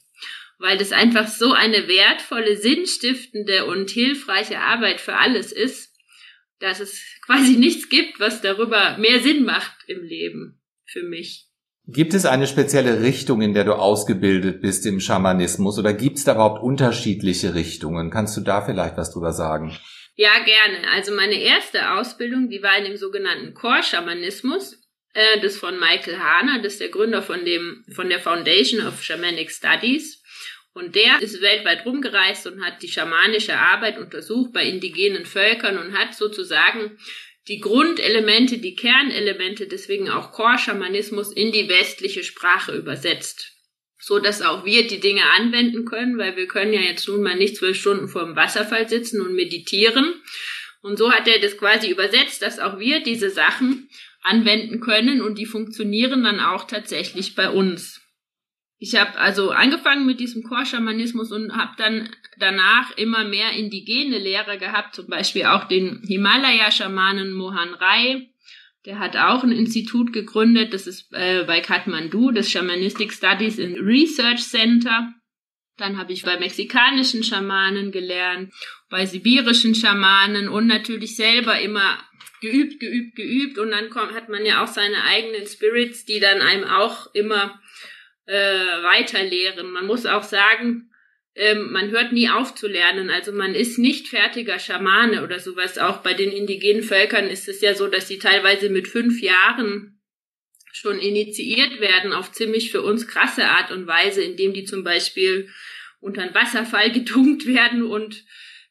Weil 0.58 0.78
das 0.78 0.92
einfach 0.92 1.28
so 1.28 1.54
eine 1.54 1.88
wertvolle, 1.88 2.58
sinnstiftende 2.58 3.66
und 3.66 3.92
hilfreiche 3.92 4.60
Arbeit 4.60 5.00
für 5.00 5.16
alles 5.16 5.52
ist, 5.52 5.96
dass 6.60 6.80
es 6.80 7.02
quasi 7.22 7.54
nichts 7.58 7.90
gibt, 7.90 8.20
was 8.20 8.42
darüber 8.42 8.98
mehr 8.98 9.20
Sinn 9.20 9.46
macht 9.46 9.78
im 9.88 10.04
Leben 10.04 10.60
für 10.86 11.04
mich. 11.04 11.47
Gibt 11.90 12.14
es 12.14 12.26
eine 12.26 12.48
spezielle 12.48 13.02
Richtung, 13.02 13.42
in 13.42 13.54
der 13.54 13.64
du 13.64 13.72
ausgebildet 13.72 14.62
bist 14.62 14.86
im 14.86 15.00
Schamanismus 15.00 15.80
oder 15.80 15.94
gibt 15.94 16.18
es 16.18 16.26
da 16.26 16.34
überhaupt 16.34 16.62
unterschiedliche 16.62 17.56
Richtungen? 17.56 18.12
Kannst 18.12 18.36
du 18.36 18.42
da 18.42 18.62
vielleicht 18.62 18.98
was 18.98 19.14
drüber 19.14 19.32
sagen? 19.32 19.78
Ja, 20.16 20.32
gerne. 20.44 20.92
Also 20.94 21.16
meine 21.16 21.36
erste 21.36 21.94
Ausbildung, 21.94 22.50
die 22.50 22.62
war 22.62 22.78
in 22.78 22.84
dem 22.84 22.98
sogenannten 22.98 23.54
Core-Schamanismus. 23.54 24.84
Äh, 25.14 25.40
das 25.42 25.56
von 25.56 25.80
Michael 25.80 26.20
Hahner, 26.20 26.62
das 26.62 26.74
ist 26.74 26.82
der 26.82 26.90
Gründer 26.90 27.22
von, 27.22 27.46
dem, 27.46 27.86
von 27.96 28.10
der 28.10 28.20
Foundation 28.20 28.86
of 28.86 29.02
Shamanic 29.02 29.50
Studies. 29.50 30.22
Und 30.74 30.94
der 30.96 31.22
ist 31.22 31.42
weltweit 31.42 31.86
rumgereist 31.86 32.48
und 32.48 32.64
hat 32.64 32.84
die 32.84 32.90
schamanische 32.90 33.58
Arbeit 33.58 33.98
untersucht 33.98 34.52
bei 34.52 34.64
indigenen 34.64 35.26
Völkern 35.26 35.78
und 35.78 35.98
hat 35.98 36.14
sozusagen 36.14 36.98
die 37.48 37.60
Grundelemente, 37.60 38.58
die 38.58 38.76
Kernelemente, 38.76 39.68
deswegen 39.68 40.10
auch 40.10 40.32
Chor-Schamanismus 40.32 41.32
in 41.32 41.52
die 41.52 41.70
westliche 41.70 42.24
Sprache 42.24 42.76
übersetzt. 42.76 43.54
So 44.00 44.20
dass 44.20 44.42
auch 44.42 44.66
wir 44.66 44.88
die 44.88 45.00
Dinge 45.00 45.24
anwenden 45.38 45.86
können, 45.86 46.18
weil 46.18 46.36
wir 46.36 46.48
können 46.48 46.74
ja 46.74 46.82
jetzt 46.82 47.08
nun 47.08 47.24
mal 47.24 47.36
nicht 47.36 47.56
zwölf 47.56 47.78
Stunden 47.78 48.08
vor 48.08 48.26
dem 48.26 48.36
Wasserfall 48.36 48.88
sitzen 48.88 49.22
und 49.22 49.34
meditieren. 49.34 50.14
Und 50.82 50.98
so 50.98 51.12
hat 51.12 51.28
er 51.28 51.40
das 51.40 51.58
quasi 51.58 51.90
übersetzt, 51.90 52.42
dass 52.42 52.60
auch 52.60 52.80
wir 52.80 53.02
diese 53.02 53.30
Sachen 53.30 53.90
anwenden 54.22 54.82
können 54.82 55.22
und 55.22 55.38
die 55.38 55.46
funktionieren 55.46 56.24
dann 56.24 56.40
auch 56.40 56.66
tatsächlich 56.68 57.34
bei 57.34 57.50
uns. 57.50 58.02
Ich 58.78 58.96
habe 58.96 59.18
also 59.18 59.50
angefangen 59.52 60.06
mit 60.06 60.20
diesem 60.20 60.44
Chorschamanismus 60.44 61.32
und 61.32 61.56
habe 61.56 61.72
dann 61.78 62.10
danach 62.40 62.96
immer 62.98 63.24
mehr 63.24 63.52
indigene 63.52 64.18
Lehrer 64.18 64.58
gehabt, 64.58 64.96
zum 64.96 65.08
Beispiel 65.08 65.46
auch 65.46 65.66
den 65.66 66.02
Himalaya-Schamanen 66.08 67.34
Mohan 67.34 67.74
Rai. 67.74 68.30
Der 68.86 69.00
hat 69.00 69.18
auch 69.18 69.44
ein 69.44 69.52
Institut 69.52 70.14
gegründet, 70.14 70.74
das 70.74 70.88
ist 70.88 71.12
äh, 71.14 71.44
bei 71.46 71.60
Kathmandu, 71.60 72.32
das 72.32 72.50
Shamanistic 72.50 73.12
Studies 73.12 73.60
and 73.60 73.78
Research 73.80 74.44
Center. 74.44 75.14
Dann 75.78 75.98
habe 75.98 76.14
ich 76.14 76.24
bei 76.24 76.40
mexikanischen 76.40 77.24
Schamanen 77.24 77.92
gelernt, 77.92 78.54
bei 78.90 79.06
sibirischen 79.06 79.76
Schamanen 79.76 80.48
und 80.50 80.68
natürlich 80.68 81.16
selber 81.16 81.60
immer 81.60 82.00
geübt, 82.42 82.80
geübt, 82.80 83.16
geübt. 83.16 83.58
Und 83.58 83.72
dann 83.72 83.90
kommt, 83.90 84.14
hat 84.14 84.30
man 84.30 84.46
ja 84.46 84.64
auch 84.64 84.68
seine 84.68 85.04
eigenen 85.04 85.46
Spirits, 85.46 86.06
die 86.06 86.20
dann 86.20 86.42
einem 86.42 86.64
auch 86.64 87.14
immer 87.14 87.60
äh, 88.26 88.34
weiterlehren. 88.36 89.72
Man 89.72 89.86
muss 89.86 90.06
auch 90.06 90.24
sagen, 90.24 90.92
ähm, 91.38 91.72
man 91.72 91.92
hört 91.92 92.12
nie 92.12 92.30
auf 92.30 92.56
zu 92.56 92.68
lernen. 92.68 93.10
Also 93.10 93.32
man 93.32 93.56
ist 93.56 93.78
nicht 93.78 94.08
fertiger 94.08 94.60
Schamane 94.60 95.24
oder 95.24 95.40
sowas. 95.40 95.78
Auch 95.78 95.98
bei 95.98 96.14
den 96.14 96.32
indigenen 96.32 96.84
Völkern 96.84 97.28
ist 97.28 97.48
es 97.48 97.62
ja 97.62 97.76
so, 97.76 97.88
dass 97.88 98.08
sie 98.08 98.20
teilweise 98.20 98.70
mit 98.70 98.88
fünf 98.88 99.22
Jahren 99.22 100.00
schon 100.74 101.00
initiiert 101.00 101.80
werden 101.80 102.14
auf 102.14 102.32
ziemlich 102.32 102.72
für 102.72 102.82
uns 102.82 103.08
krasse 103.08 103.46
Art 103.46 103.72
und 103.72 103.88
Weise, 103.88 104.22
indem 104.24 104.54
die 104.54 104.66
zum 104.66 104.84
Beispiel 104.84 105.50
unter 106.00 106.22
einen 106.22 106.36
Wasserfall 106.36 106.92
gedunkt 106.94 107.46
werden 107.46 107.84
und 107.84 108.24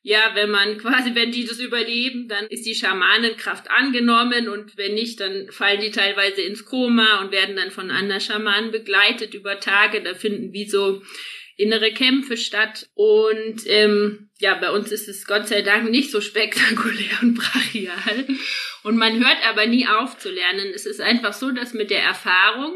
ja, 0.02 0.30
wenn 0.34 0.50
man 0.50 0.78
quasi, 0.78 1.16
wenn 1.16 1.32
die 1.32 1.44
das 1.44 1.58
überleben, 1.58 2.28
dann 2.28 2.46
ist 2.46 2.64
die 2.64 2.76
Schamanenkraft 2.76 3.68
angenommen 3.68 4.48
und 4.48 4.76
wenn 4.76 4.94
nicht, 4.94 5.18
dann 5.18 5.50
fallen 5.50 5.80
die 5.80 5.90
teilweise 5.90 6.42
ins 6.42 6.64
Koma 6.64 7.22
und 7.22 7.32
werden 7.32 7.56
dann 7.56 7.72
von 7.72 7.90
anderen 7.90 8.20
Schamanen 8.20 8.70
begleitet 8.70 9.34
über 9.34 9.58
Tage. 9.58 10.00
Da 10.02 10.14
finden 10.14 10.52
wie 10.52 10.68
so 10.68 11.02
innere 11.56 11.92
Kämpfe 11.92 12.36
statt. 12.36 12.88
Und 12.94 13.62
ähm, 13.66 14.28
ja, 14.38 14.54
bei 14.54 14.70
uns 14.70 14.92
ist 14.92 15.08
es 15.08 15.26
Gott 15.26 15.48
sei 15.48 15.62
Dank 15.62 15.90
nicht 15.90 16.10
so 16.10 16.20
spektakulär 16.20 17.18
und 17.22 17.34
brachial. 17.34 18.26
Und 18.82 18.96
man 18.96 19.18
hört 19.24 19.38
aber 19.48 19.66
nie 19.66 19.86
auf 19.86 20.18
zu 20.18 20.30
lernen. 20.30 20.72
Es 20.74 20.86
ist 20.86 21.00
einfach 21.00 21.32
so, 21.32 21.50
dass 21.50 21.74
mit 21.74 21.90
der 21.90 22.02
Erfahrung 22.02 22.74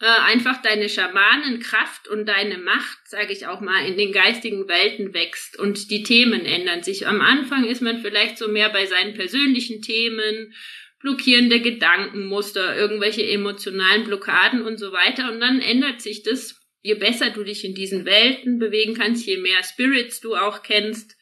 äh, 0.00 0.06
einfach 0.06 0.62
deine 0.62 0.88
Schamanenkraft 0.88 2.06
und 2.06 2.26
deine 2.26 2.58
Macht, 2.58 2.98
sage 3.04 3.32
ich 3.32 3.46
auch 3.48 3.60
mal, 3.60 3.84
in 3.84 3.96
den 3.96 4.12
geistigen 4.12 4.68
Welten 4.68 5.12
wächst 5.12 5.58
und 5.58 5.90
die 5.90 6.04
Themen 6.04 6.46
ändern 6.46 6.84
sich. 6.84 7.08
Am 7.08 7.20
Anfang 7.20 7.64
ist 7.64 7.82
man 7.82 8.00
vielleicht 8.00 8.38
so 8.38 8.46
mehr 8.46 8.68
bei 8.68 8.86
seinen 8.86 9.14
persönlichen 9.14 9.82
Themen, 9.82 10.54
blockierende 11.00 11.60
Gedankenmuster, 11.60 12.76
irgendwelche 12.76 13.28
emotionalen 13.28 14.04
Blockaden 14.04 14.62
und 14.62 14.78
so 14.78 14.92
weiter. 14.92 15.32
Und 15.32 15.40
dann 15.40 15.60
ändert 15.60 16.00
sich 16.00 16.22
das 16.22 16.57
je 16.82 16.94
besser 16.94 17.30
du 17.30 17.44
dich 17.44 17.64
in 17.64 17.74
diesen 17.74 18.04
Welten 18.04 18.58
bewegen 18.58 18.94
kannst, 18.94 19.26
je 19.26 19.36
mehr 19.36 19.62
Spirits 19.62 20.20
du 20.20 20.36
auch 20.36 20.62
kennst, 20.62 21.16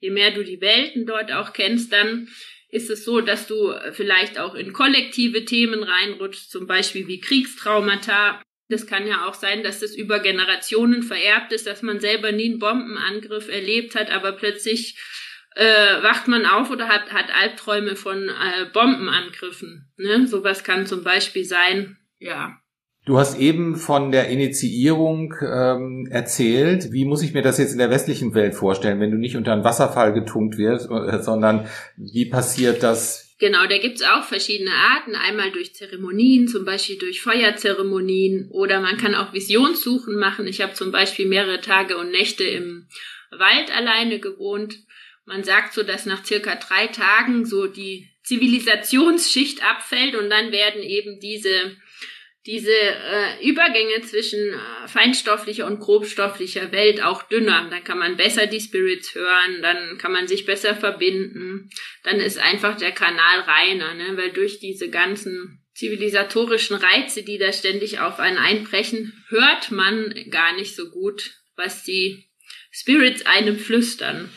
je 0.00 0.10
mehr 0.10 0.30
du 0.30 0.44
die 0.44 0.60
Welten 0.60 1.06
dort 1.06 1.32
auch 1.32 1.52
kennst, 1.52 1.92
dann 1.92 2.28
ist 2.68 2.90
es 2.90 3.04
so, 3.04 3.20
dass 3.20 3.46
du 3.46 3.72
vielleicht 3.92 4.38
auch 4.38 4.54
in 4.54 4.72
kollektive 4.72 5.44
Themen 5.44 5.84
reinrutschst, 5.84 6.50
zum 6.50 6.66
Beispiel 6.66 7.06
wie 7.06 7.20
Kriegstraumata. 7.20 8.42
Das 8.68 8.86
kann 8.86 9.06
ja 9.06 9.26
auch 9.28 9.34
sein, 9.34 9.62
dass 9.62 9.80
das 9.80 9.94
über 9.94 10.18
Generationen 10.18 11.02
vererbt 11.02 11.52
ist, 11.52 11.66
dass 11.66 11.82
man 11.82 12.00
selber 12.00 12.32
nie 12.32 12.46
einen 12.46 12.58
Bombenangriff 12.58 13.48
erlebt 13.48 13.94
hat, 13.94 14.10
aber 14.10 14.32
plötzlich 14.32 14.98
äh, 15.54 16.02
wacht 16.02 16.26
man 16.26 16.46
auf 16.46 16.70
oder 16.70 16.88
hat, 16.88 17.12
hat 17.12 17.32
Albträume 17.32 17.94
von 17.94 18.28
äh, 18.28 18.64
Bombenangriffen. 18.72 19.92
Ne? 19.96 20.26
Sowas 20.26 20.64
kann 20.64 20.86
zum 20.86 21.04
Beispiel 21.04 21.44
sein. 21.44 21.96
Ja, 22.18 22.58
Du 23.06 23.18
hast 23.18 23.38
eben 23.38 23.76
von 23.76 24.12
der 24.12 24.28
Initiierung 24.28 25.34
ähm, 25.42 26.08
erzählt. 26.10 26.90
Wie 26.90 27.04
muss 27.04 27.22
ich 27.22 27.34
mir 27.34 27.42
das 27.42 27.58
jetzt 27.58 27.72
in 27.72 27.78
der 27.78 27.90
westlichen 27.90 28.34
Welt 28.34 28.54
vorstellen, 28.54 28.98
wenn 28.98 29.10
du 29.10 29.18
nicht 29.18 29.36
unter 29.36 29.52
einen 29.52 29.64
Wasserfall 29.64 30.14
getunkt 30.14 30.56
wirst, 30.56 30.88
äh, 30.90 31.22
sondern 31.22 31.68
wie 31.96 32.24
passiert 32.24 32.82
das? 32.82 33.34
Genau, 33.38 33.66
da 33.66 33.76
gibt's 33.76 34.02
auch 34.02 34.24
verschiedene 34.24 34.70
Arten. 34.70 35.16
Einmal 35.16 35.50
durch 35.50 35.74
Zeremonien, 35.74 36.48
zum 36.48 36.64
Beispiel 36.64 36.96
durch 36.96 37.20
Feuerzeremonien 37.20 38.48
oder 38.50 38.80
man 38.80 38.96
kann 38.96 39.14
auch 39.14 39.34
Visionssuchen 39.34 40.18
machen. 40.18 40.46
Ich 40.46 40.62
habe 40.62 40.72
zum 40.72 40.90
Beispiel 40.90 41.28
mehrere 41.28 41.60
Tage 41.60 41.98
und 41.98 42.10
Nächte 42.10 42.44
im 42.44 42.86
Wald 43.30 43.76
alleine 43.76 44.18
gewohnt. 44.18 44.78
Man 45.26 45.44
sagt 45.44 45.74
so, 45.74 45.82
dass 45.82 46.06
nach 46.06 46.24
circa 46.24 46.54
drei 46.54 46.86
Tagen 46.86 47.44
so 47.44 47.66
die 47.66 48.08
Zivilisationsschicht 48.22 49.62
abfällt 49.62 50.14
und 50.14 50.30
dann 50.30 50.52
werden 50.52 50.82
eben 50.82 51.20
diese 51.20 51.76
diese 52.46 52.72
äh, 52.72 53.48
Übergänge 53.48 54.02
zwischen 54.02 54.52
äh, 54.52 54.88
feinstofflicher 54.88 55.66
und 55.66 55.80
grobstofflicher 55.80 56.72
Welt 56.72 57.02
auch 57.02 57.22
dünner. 57.22 57.66
Dann 57.70 57.84
kann 57.84 57.98
man 57.98 58.16
besser 58.16 58.46
die 58.46 58.60
Spirits 58.60 59.14
hören, 59.14 59.62
dann 59.62 59.96
kann 59.96 60.12
man 60.12 60.28
sich 60.28 60.44
besser 60.44 60.74
verbinden. 60.74 61.70
Dann 62.02 62.20
ist 62.20 62.38
einfach 62.38 62.76
der 62.76 62.92
Kanal 62.92 63.40
reiner, 63.40 63.94
ne? 63.94 64.16
weil 64.16 64.30
durch 64.30 64.60
diese 64.60 64.90
ganzen 64.90 65.64
zivilisatorischen 65.74 66.76
Reize, 66.76 67.22
die 67.22 67.38
da 67.38 67.52
ständig 67.52 68.00
auf 68.00 68.20
einen 68.20 68.38
einbrechen, 68.38 69.24
hört 69.28 69.70
man 69.70 70.14
gar 70.30 70.54
nicht 70.54 70.76
so 70.76 70.90
gut, 70.90 71.32
was 71.56 71.82
die 71.82 72.28
Spirits 72.70 73.24
einem 73.24 73.58
flüstern. 73.58 74.30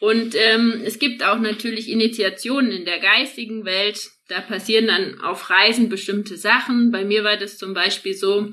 Und 0.00 0.36
ähm, 0.36 0.82
es 0.84 1.00
gibt 1.00 1.24
auch 1.24 1.40
natürlich 1.40 1.88
Initiationen 1.88 2.70
in 2.70 2.84
der 2.84 3.00
geistigen 3.00 3.64
Welt, 3.64 3.98
da 4.28 4.40
passieren 4.40 4.86
dann 4.86 5.20
auf 5.20 5.50
Reisen 5.50 5.88
bestimmte 5.88 6.36
Sachen. 6.36 6.92
Bei 6.92 7.04
mir 7.04 7.24
war 7.24 7.36
das 7.36 7.58
zum 7.58 7.74
Beispiel 7.74 8.14
so, 8.14 8.52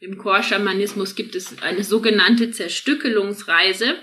im 0.00 0.18
Chorschamanismus 0.18 1.14
gibt 1.14 1.34
es 1.34 1.60
eine 1.62 1.82
sogenannte 1.82 2.50
Zerstückelungsreise. 2.50 3.96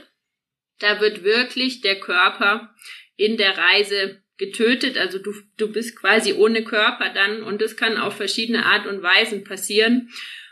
Da 0.80 1.00
wird 1.00 1.24
wirklich 1.24 1.82
der 1.82 2.00
Körper 2.00 2.74
in 3.16 3.38
der 3.38 3.58
Reise 3.58 4.22
getötet. 4.38 4.98
Also 4.98 5.20
du, 5.20 5.34
du 5.58 5.72
bist 5.72 5.96
quasi 5.96 6.34
ohne 6.34 6.64
Körper 6.64 7.10
dann 7.14 7.44
und 7.44 7.62
das 7.62 7.78
kann 7.78 7.98
auf 7.98 8.18
verschiedene 8.18 8.66
Art 8.66 8.88
und 8.88 9.02
Weisen 9.02 9.44
passieren. 9.44 10.10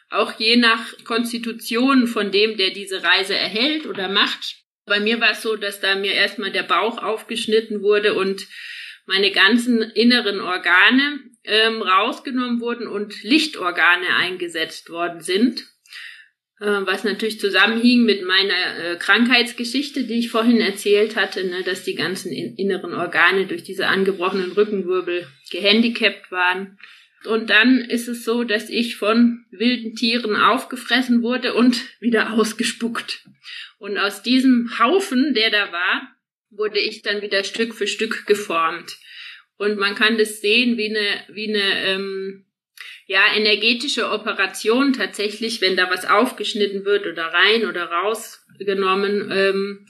Auch 0.10 0.40
je 0.40 0.58
nach 0.58 1.04
Konstitution 1.04 2.08
von 2.08 2.32
dem, 2.32 2.58
der 2.58 2.70
diese 2.70 3.04
Reise 3.04 3.36
erhält 3.36 3.88
oder 3.88 4.10
macht. 4.10 4.58
Bei 4.86 5.00
mir 5.00 5.20
war 5.20 5.32
es 5.32 5.42
so, 5.42 5.56
dass 5.56 5.80
da 5.80 5.96
mir 5.96 6.14
erstmal 6.14 6.52
der 6.52 6.64
Bauch 6.64 7.02
aufgeschnitten 7.02 7.82
wurde 7.82 8.14
und 8.14 8.48
meine 9.12 9.32
ganzen 9.32 9.82
inneren 9.82 10.40
Organe 10.40 11.20
ähm, 11.44 11.82
rausgenommen 11.82 12.62
wurden 12.62 12.88
und 12.88 13.24
Lichtorgane 13.24 14.08
eingesetzt 14.16 14.90
worden 14.90 15.20
sind, 15.20 15.68
äh, 16.62 16.66
was 16.86 17.04
natürlich 17.04 17.38
zusammenhing 17.38 18.04
mit 18.04 18.26
meiner 18.26 18.54
äh, 18.54 18.96
Krankheitsgeschichte, 18.96 20.06
die 20.06 20.20
ich 20.20 20.32
vorhin 20.32 20.62
erzählt 20.62 21.18
hatte, 21.18 21.44
ne, 21.44 21.62
dass 21.64 21.84
die 21.84 21.96
ganzen 21.96 22.32
in 22.32 22.56
inneren 22.56 22.94
Organe 22.94 23.48
durch 23.48 23.64
diese 23.64 23.88
angebrochenen 23.88 24.54
Rückenwirbel 24.54 25.28
gehandicapt 25.52 26.32
waren. 26.32 26.80
Und 27.26 27.50
dann 27.50 27.80
ist 27.80 28.08
es 28.08 28.24
so, 28.24 28.46
dass 28.46 28.70
ich 28.70 28.96
von 28.96 29.46
wilden 29.52 29.94
Tieren 29.94 30.38
aufgefressen 30.38 31.22
wurde 31.22 31.54
und 31.54 31.82
wieder 32.00 32.32
ausgespuckt. 32.40 33.26
Und 33.78 33.98
aus 33.98 34.24
diesem 34.24 34.80
Haufen, 34.80 35.34
der 35.34 35.50
da 35.50 35.74
war, 35.74 36.16
wurde 36.52 36.80
ich 36.80 37.02
dann 37.02 37.22
wieder 37.22 37.44
Stück 37.44 37.74
für 37.74 37.88
Stück 37.88 38.26
geformt. 38.28 38.98
Und 39.58 39.78
man 39.78 39.96
kann 39.96 40.18
das 40.18 40.42
sehen 40.42 40.78
wie 40.78 40.90
eine, 40.90 41.24
wie 41.30 41.50
eine 41.50 41.86
ähm, 41.86 42.46
ja, 43.06 43.24
energetische 43.36 44.10
Operation 44.10 44.94
tatsächlich, 44.94 45.62
wenn 45.62 45.76
da 45.76 45.90
was 45.90 46.06
aufgeschnitten 46.06 46.86
wird 46.86 47.06
oder 47.08 47.26
rein 47.26 47.66
oder 47.66 47.86
rausgenommen. 47.86 49.30
Ähm, 49.32 49.88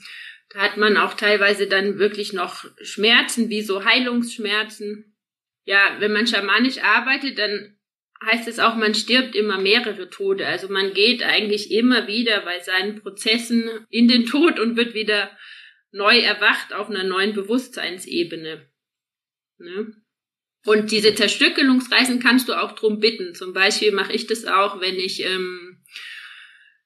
da 0.50 0.60
hat 0.60 0.76
man 0.76 0.96
auch 0.96 1.14
teilweise 1.14 1.66
dann 1.66 1.98
wirklich 1.98 2.32
noch 2.32 2.64
Schmerzen, 2.82 3.48
wie 3.48 3.62
so 3.62 3.84
Heilungsschmerzen. 3.84 5.14
Ja, 5.64 5.96
wenn 6.00 6.12
man 6.12 6.26
schamanisch 6.26 6.78
arbeitet, 6.78 7.38
dann 7.38 7.76
heißt 8.26 8.48
es 8.48 8.58
auch, 8.58 8.76
man 8.76 8.94
stirbt 8.94 9.34
immer 9.34 9.58
mehrere 9.58 10.10
Tode. 10.10 10.46
Also 10.46 10.68
man 10.68 10.92
geht 10.92 11.22
eigentlich 11.22 11.70
immer 11.70 12.06
wieder 12.06 12.40
bei 12.40 12.60
seinen 12.60 13.00
Prozessen 13.00 13.70
in 13.88 14.08
den 14.08 14.26
Tod 14.26 14.60
und 14.60 14.76
wird 14.76 14.94
wieder 14.94 15.30
neu 15.92 16.18
erwacht 16.18 16.72
auf 16.72 16.90
einer 16.90 17.04
neuen 17.04 17.34
Bewusstseinsebene. 17.34 18.66
Ne? 19.58 19.94
Und 20.64 20.90
diese 20.90 21.14
Zerstückelungsreisen 21.14 22.20
kannst 22.20 22.48
du 22.48 22.54
auch 22.54 22.72
drum 22.72 22.98
bitten. 22.98 23.34
Zum 23.34 23.52
Beispiel 23.52 23.92
mache 23.92 24.12
ich 24.12 24.26
das 24.26 24.44
auch, 24.44 24.80
wenn 24.80 24.96
ich 24.96 25.24
ähm, 25.24 25.82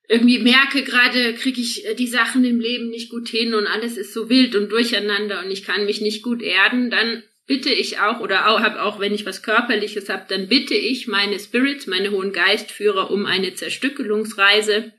irgendwie 0.08 0.38
merke, 0.38 0.82
gerade 0.82 1.34
kriege 1.34 1.60
ich 1.60 1.86
äh, 1.86 1.94
die 1.94 2.06
Sachen 2.06 2.44
im 2.44 2.60
Leben 2.60 2.88
nicht 2.88 3.10
gut 3.10 3.28
hin 3.28 3.54
und 3.54 3.66
alles 3.66 3.96
ist 3.96 4.12
so 4.12 4.28
wild 4.28 4.54
und 4.54 4.70
durcheinander 4.70 5.44
und 5.44 5.50
ich 5.50 5.64
kann 5.64 5.84
mich 5.84 6.00
nicht 6.00 6.22
gut 6.22 6.42
erden, 6.42 6.90
dann 6.90 7.22
bitte 7.46 7.70
ich 7.70 7.98
auch 8.00 8.20
oder 8.20 8.48
auch, 8.48 8.60
hab 8.60 8.78
auch 8.78 8.98
wenn 8.98 9.14
ich 9.14 9.26
was 9.26 9.42
körperliches 9.42 10.08
habe, 10.08 10.26
dann 10.28 10.48
bitte 10.48 10.75
ich 10.75 11.06
meine 11.06 11.38
Spirits, 11.38 11.86
meine 11.86 12.10
hohen 12.10 12.32
Geistführer 12.32 13.10
um 13.10 13.26
eine 13.26 13.54
Zerstückelungsreise 13.54 14.92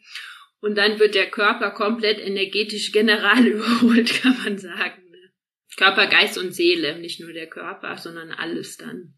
und 0.67 0.75
dann 0.75 0.99
wird 0.99 1.15
der 1.15 1.29
Körper 1.29 1.71
komplett 1.71 2.19
energetisch 2.19 2.91
general 2.91 3.45
überholt, 3.47 4.21
kann 4.21 4.37
man 4.43 4.57
sagen. 4.57 5.01
Ne? 5.09 5.31
Körper, 5.77 6.07
Geist 6.07 6.37
und 6.37 6.53
Seele, 6.53 6.99
nicht 6.99 7.21
nur 7.21 7.31
der 7.31 7.47
Körper, 7.47 7.97
sondern 7.97 8.31
alles 8.31 8.75
dann. 8.75 9.13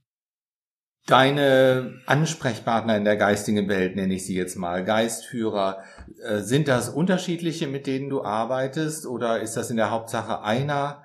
Deine 1.08 2.04
Ansprechpartner 2.06 2.96
in 2.98 3.04
der 3.04 3.16
geistigen 3.16 3.68
Welt, 3.68 3.96
nenne 3.96 4.14
ich 4.14 4.28
sie 4.28 4.36
jetzt 4.36 4.58
mal, 4.58 4.86
Geistführer, 4.86 5.84
äh, 6.22 6.42
sind 6.42 6.68
das 6.68 6.88
unterschiedliche, 6.90 7.66
mit 7.66 7.88
denen 7.88 8.12
du 8.12 8.22
arbeitest 8.22 9.08
oder 9.08 9.42
ist 9.42 9.56
das 9.56 9.72
in 9.72 9.78
der 9.78 9.90
Hauptsache 9.90 10.44
einer? 10.44 11.04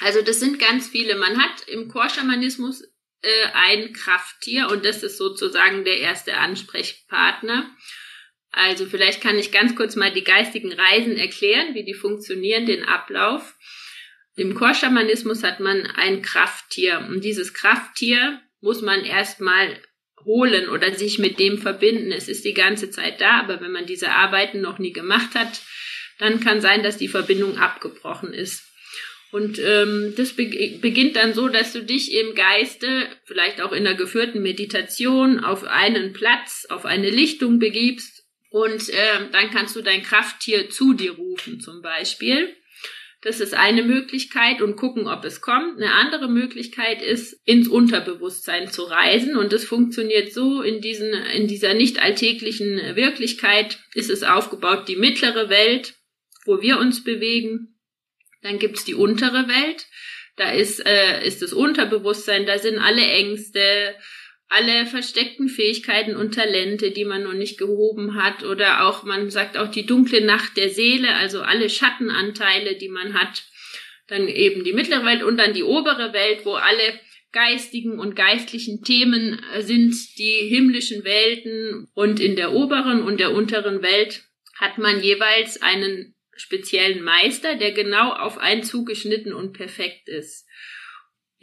Also 0.00 0.20
das 0.20 0.40
sind 0.40 0.58
ganz 0.58 0.88
viele. 0.88 1.14
Man 1.14 1.40
hat 1.40 1.68
im 1.68 1.86
Chorschamanismus 1.88 2.82
äh, 3.22 3.28
ein 3.52 3.92
Krafttier 3.92 4.68
und 4.68 4.84
das 4.84 5.04
ist 5.04 5.16
sozusagen 5.16 5.84
der 5.84 5.98
erste 5.98 6.36
Ansprechpartner. 6.38 7.70
Also 8.54 8.86
vielleicht 8.86 9.20
kann 9.20 9.38
ich 9.38 9.50
ganz 9.50 9.74
kurz 9.74 9.96
mal 9.96 10.12
die 10.12 10.24
geistigen 10.24 10.72
Reisen 10.72 11.16
erklären, 11.16 11.74
wie 11.74 11.84
die 11.84 11.94
funktionieren, 11.94 12.66
den 12.66 12.84
Ablauf. 12.84 13.54
Im 14.36 14.54
Chorschamanismus 14.54 15.42
hat 15.42 15.60
man 15.60 15.86
ein 15.96 16.22
Krafttier 16.22 17.04
und 17.08 17.24
dieses 17.24 17.52
Krafttier 17.52 18.40
muss 18.60 18.80
man 18.80 19.04
erstmal 19.04 19.76
holen 20.24 20.68
oder 20.68 20.94
sich 20.94 21.18
mit 21.18 21.38
dem 21.38 21.58
verbinden. 21.58 22.12
Es 22.12 22.28
ist 22.28 22.44
die 22.44 22.54
ganze 22.54 22.90
Zeit 22.90 23.20
da, 23.20 23.40
aber 23.40 23.60
wenn 23.60 23.72
man 23.72 23.86
diese 23.86 24.10
Arbeiten 24.10 24.60
noch 24.60 24.78
nie 24.78 24.92
gemacht 24.92 25.34
hat, 25.34 25.60
dann 26.18 26.40
kann 26.40 26.60
sein, 26.60 26.82
dass 26.82 26.96
die 26.96 27.08
Verbindung 27.08 27.58
abgebrochen 27.58 28.32
ist. 28.32 28.64
Und 29.32 29.58
ähm, 29.58 30.14
das 30.16 30.34
be 30.34 30.78
beginnt 30.80 31.16
dann 31.16 31.34
so, 31.34 31.48
dass 31.48 31.72
du 31.72 31.82
dich 31.82 32.14
im 32.14 32.36
Geiste, 32.36 33.08
vielleicht 33.24 33.60
auch 33.60 33.72
in 33.72 33.82
der 33.82 33.94
geführten 33.94 34.42
Meditation, 34.42 35.40
auf 35.40 35.64
einen 35.64 36.12
Platz, 36.12 36.66
auf 36.70 36.84
eine 36.84 37.10
Lichtung 37.10 37.58
begibst 37.58 38.13
und 38.54 38.88
äh, 38.88 39.30
dann 39.32 39.50
kannst 39.50 39.74
du 39.74 39.82
dein 39.82 40.04
Krafttier 40.04 40.70
zu 40.70 40.94
dir 40.94 41.16
rufen 41.16 41.60
zum 41.60 41.82
Beispiel. 41.82 42.54
Das 43.20 43.40
ist 43.40 43.52
eine 43.52 43.82
Möglichkeit 43.82 44.62
und 44.62 44.76
gucken, 44.76 45.08
ob 45.08 45.24
es 45.24 45.40
kommt. 45.40 45.76
Eine 45.76 45.92
andere 45.92 46.28
Möglichkeit 46.28 47.02
ist, 47.02 47.32
ins 47.44 47.66
Unterbewusstsein 47.66 48.70
zu 48.70 48.84
reisen. 48.84 49.36
Und 49.36 49.52
das 49.52 49.64
funktioniert 49.64 50.32
so, 50.32 50.62
in, 50.62 50.80
diesen, 50.80 51.12
in 51.34 51.48
dieser 51.48 51.74
nicht 51.74 52.00
alltäglichen 52.00 52.76
Wirklichkeit 52.94 53.80
ist 53.92 54.08
es 54.08 54.22
aufgebaut, 54.22 54.86
die 54.86 54.94
mittlere 54.94 55.48
Welt, 55.48 55.96
wo 56.44 56.62
wir 56.62 56.78
uns 56.78 57.02
bewegen. 57.02 57.74
Dann 58.42 58.60
gibt's 58.60 58.84
die 58.84 58.94
untere 58.94 59.48
Welt. 59.48 59.86
Da 60.36 60.52
ist, 60.52 60.86
äh, 60.86 61.26
ist 61.26 61.42
das 61.42 61.52
Unterbewusstsein, 61.52 62.46
da 62.46 62.60
sind 62.60 62.78
alle 62.78 63.02
Ängste, 63.04 63.96
alle 64.48 64.86
versteckten 64.86 65.48
Fähigkeiten 65.48 66.16
und 66.16 66.34
Talente, 66.34 66.90
die 66.90 67.04
man 67.04 67.24
noch 67.24 67.32
nicht 67.32 67.58
gehoben 67.58 68.14
hat, 68.14 68.44
oder 68.44 68.86
auch, 68.86 69.02
man 69.02 69.30
sagt 69.30 69.56
auch 69.56 69.70
die 69.70 69.86
dunkle 69.86 70.24
Nacht 70.24 70.56
der 70.56 70.70
Seele, 70.70 71.14
also 71.14 71.40
alle 71.40 71.68
Schattenanteile, 71.70 72.76
die 72.76 72.88
man 72.88 73.14
hat, 73.14 73.44
dann 74.06 74.28
eben 74.28 74.64
die 74.64 74.72
mittlere 74.72 75.04
Welt 75.04 75.22
und 75.22 75.38
dann 75.38 75.54
die 75.54 75.62
obere 75.62 76.12
Welt, 76.12 76.44
wo 76.44 76.54
alle 76.54 77.00
geistigen 77.34 77.98
und 77.98 78.16
geistlichen 78.16 78.82
Themen 78.82 79.42
äh, 79.52 79.60
sind, 79.62 79.94
die 80.18 80.48
himmlischen 80.48 81.04
Welten. 81.04 81.88
Und 81.92 82.20
in 82.20 82.36
der 82.36 82.52
oberen 82.52 83.02
und 83.02 83.20
der 83.20 83.32
unteren 83.32 83.82
Welt 83.82 84.24
hat 84.56 84.78
man 84.78 85.02
jeweils 85.02 85.60
einen 85.60 86.14
speziellen 86.36 87.02
Meister, 87.02 87.56
der 87.56 87.72
genau 87.72 88.12
auf 88.12 88.38
einen 88.38 88.62
zugeschnitten 88.62 89.32
und 89.32 89.52
perfekt 89.52 90.08
ist. 90.08 90.46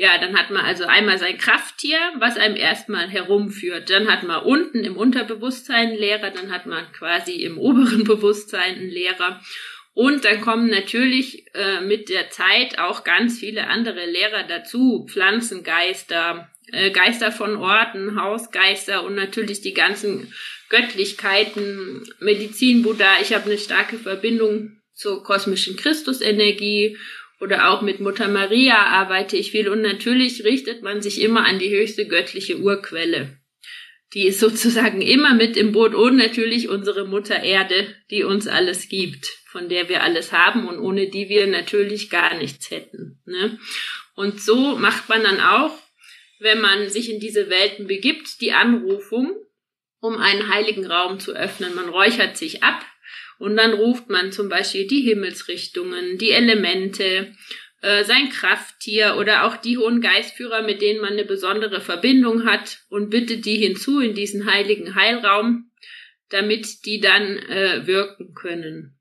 Ja, 0.02 0.18
dann 0.18 0.36
hat 0.36 0.50
man 0.50 0.66
also 0.66 0.86
einmal 0.86 1.20
sein 1.20 1.38
Krafttier, 1.38 2.00
was 2.18 2.36
einem 2.36 2.56
erstmal 2.56 3.08
herumführt. 3.08 3.92
Dann 3.92 4.12
hat 4.12 4.24
man 4.24 4.42
unten 4.42 4.84
im 4.84 4.98
Unterbewusstsein 4.98 5.90
einen 5.90 5.96
Lehrer, 5.96 6.32
dann 6.32 6.52
hat 6.52 6.66
man 6.66 6.92
quasi 6.92 7.34
im 7.34 7.60
oberen 7.60 8.04
Bewusstsein 8.06 8.78
einen 8.78 8.90
Lehrer. 8.90 9.40
Und 9.94 10.26
dann 10.26 10.42
kommen 10.42 10.72
natürlich 10.72 11.46
äh, 11.54 11.82
mit 11.82 12.10
der 12.10 12.32
Zeit 12.32 12.80
auch 12.80 13.04
ganz 13.04 13.38
viele 13.38 13.68
andere 13.68 14.08
Lehrer 14.08 14.42
dazu. 14.42 15.06
Pflanzengeister, 15.08 16.50
äh, 16.72 16.90
Geister 16.90 17.32
von 17.32 17.58
Orten, 17.58 18.20
Hausgeister 18.20 19.04
und 19.04 19.14
natürlich 19.14 19.62
die 19.62 19.76
ganzen 19.76 20.34
Göttlichkeiten, 20.70 22.12
Medizin, 22.20 22.82
Buddha. 22.82 23.20
Ich 23.22 23.36
habe 23.36 23.46
eine 23.46 23.60
starke 23.60 24.00
Verbindung 24.00 24.82
zur 24.96 25.24
kosmischen 25.24 25.78
Christusenergie 25.78 26.98
oder 27.42 27.70
auch 27.70 27.82
mit 27.82 28.00
Mutter 28.00 28.28
Maria 28.28 28.78
arbeite 28.78 29.36
ich 29.36 29.52
viel 29.52 29.68
und 29.68 29.82
natürlich 29.82 30.44
richtet 30.44 30.84
man 30.84 31.02
sich 31.02 31.22
immer 31.22 31.46
an 31.46 31.58
die 31.58 31.72
höchste 31.72 32.08
göttliche 32.08 32.60
Urquelle. 32.60 33.38
Die 34.14 34.28
ist 34.28 34.40
sozusagen 34.40 35.02
immer 35.02 35.34
mit 35.34 35.58
im 35.58 35.72
Boot 35.72 35.96
und 35.96 36.18
natürlich 36.18 36.70
unsere 36.70 37.08
Mutter 37.08 37.42
Erde, 37.42 37.96
die 38.12 38.24
uns 38.24 38.48
alles 38.48 38.90
gibt, 38.90 39.26
von 39.48 39.70
der 39.70 39.90
wir 39.90 40.04
alles 40.04 40.32
haben 40.32 40.68
und 40.68 40.80
ohne 40.80 41.08
die 41.08 41.30
wir 41.30 41.48
natürlich 41.48 42.10
gar 42.10 42.38
nichts 42.38 42.70
hätten. 42.70 43.22
Ne? 43.26 43.58
Und 44.16 44.40
so 44.40 44.76
macht 44.76 45.10
man 45.10 45.24
dann 45.24 45.40
auch, 45.40 45.76
wenn 46.40 46.62
man 46.62 46.90
sich 46.90 47.10
in 47.10 47.20
diese 47.20 47.50
Welten 47.50 47.88
begibt, 47.88 48.42
die 48.42 48.52
Anrufung, 48.52 49.36
um 50.00 50.18
einen 50.18 50.54
heiligen 50.54 50.86
Raum 50.86 51.20
zu 51.20 51.34
öffnen. 51.34 51.74
Man 51.76 51.90
räuchert 51.90 52.38
sich 52.38 52.64
ab, 52.64 52.86
und 53.42 53.58
dann 53.58 53.74
ruft 53.74 54.10
man 54.10 54.32
zum 54.32 54.50
Beispiel 54.50 54.88
die 54.88 55.02
Himmelsrichtungen, 55.02 56.20
die 56.20 56.30
Elemente, 56.30 57.34
äh, 57.82 58.04
sein 58.04 58.30
Krafttier 58.30 59.16
oder 59.18 59.46
auch 59.46 59.58
die 59.58 59.80
hohen 59.80 60.00
Geistführer, 60.00 60.62
mit 60.62 60.82
denen 60.82 61.02
man 61.02 61.14
eine 61.14 61.26
besondere 61.26 61.82
Verbindung 61.82 62.46
hat 62.46 62.82
und 62.90 63.10
bittet 63.10 63.46
die 63.46 63.58
hinzu 63.58 64.00
in 64.00 64.14
diesen 64.14 64.46
heiligen 64.46 64.94
Heilraum, 64.94 65.72
damit 66.30 66.86
die 66.86 67.00
dann 67.00 67.38
äh, 67.38 67.88
wirken 67.88 68.36
können. 68.36 69.00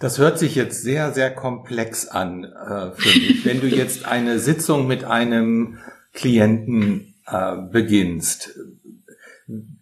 Das 0.00 0.18
hört 0.18 0.40
sich 0.40 0.56
jetzt 0.56 0.82
sehr, 0.82 1.12
sehr 1.12 1.32
komplex 1.32 2.08
an 2.08 2.42
äh, 2.42 2.90
für 2.96 3.18
mich. 3.20 3.44
Wenn 3.44 3.60
du 3.60 3.68
jetzt 3.68 4.06
eine 4.06 4.40
Sitzung 4.40 4.88
mit 4.88 5.04
einem 5.04 5.78
Klienten 6.12 7.14
äh, 7.26 7.56
beginnst, 7.70 8.58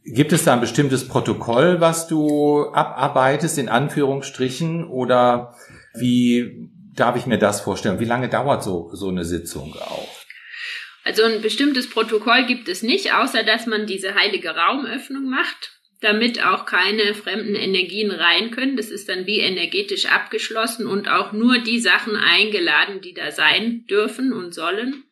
Gibt 0.04 0.32
es 0.32 0.44
da 0.44 0.54
ein 0.54 0.60
bestimmtes 0.60 1.06
Protokoll, 1.06 1.80
was 1.80 2.08
du 2.08 2.66
abarbeitest, 2.72 3.58
in 3.58 3.68
Anführungsstrichen, 3.68 4.84
oder 4.84 5.54
wie 5.94 6.70
darf 6.94 7.16
ich 7.16 7.26
mir 7.26 7.38
das 7.38 7.60
vorstellen? 7.60 8.00
Wie 8.00 8.04
lange 8.04 8.28
dauert 8.28 8.62
so, 8.62 8.90
so 8.94 9.08
eine 9.08 9.24
Sitzung 9.24 9.74
auch? 9.74 10.08
Also 11.04 11.24
ein 11.24 11.40
bestimmtes 11.40 11.88
Protokoll 11.88 12.44
gibt 12.46 12.68
es 12.68 12.82
nicht, 12.82 13.14
außer 13.14 13.42
dass 13.42 13.66
man 13.66 13.86
diese 13.86 14.14
heilige 14.14 14.50
Raumöffnung 14.50 15.28
macht, 15.28 15.72
damit 16.00 16.44
auch 16.44 16.66
keine 16.66 17.14
fremden 17.14 17.54
Energien 17.54 18.10
rein 18.10 18.50
können. 18.50 18.76
Das 18.76 18.90
ist 18.90 19.08
dann 19.08 19.26
wie 19.26 19.40
energetisch 19.40 20.06
abgeschlossen 20.06 20.86
und 20.86 21.08
auch 21.08 21.32
nur 21.32 21.58
die 21.58 21.80
Sachen 21.80 22.16
eingeladen, 22.16 23.00
die 23.00 23.14
da 23.14 23.30
sein 23.30 23.86
dürfen 23.88 24.32
und 24.32 24.54
sollen. 24.54 25.04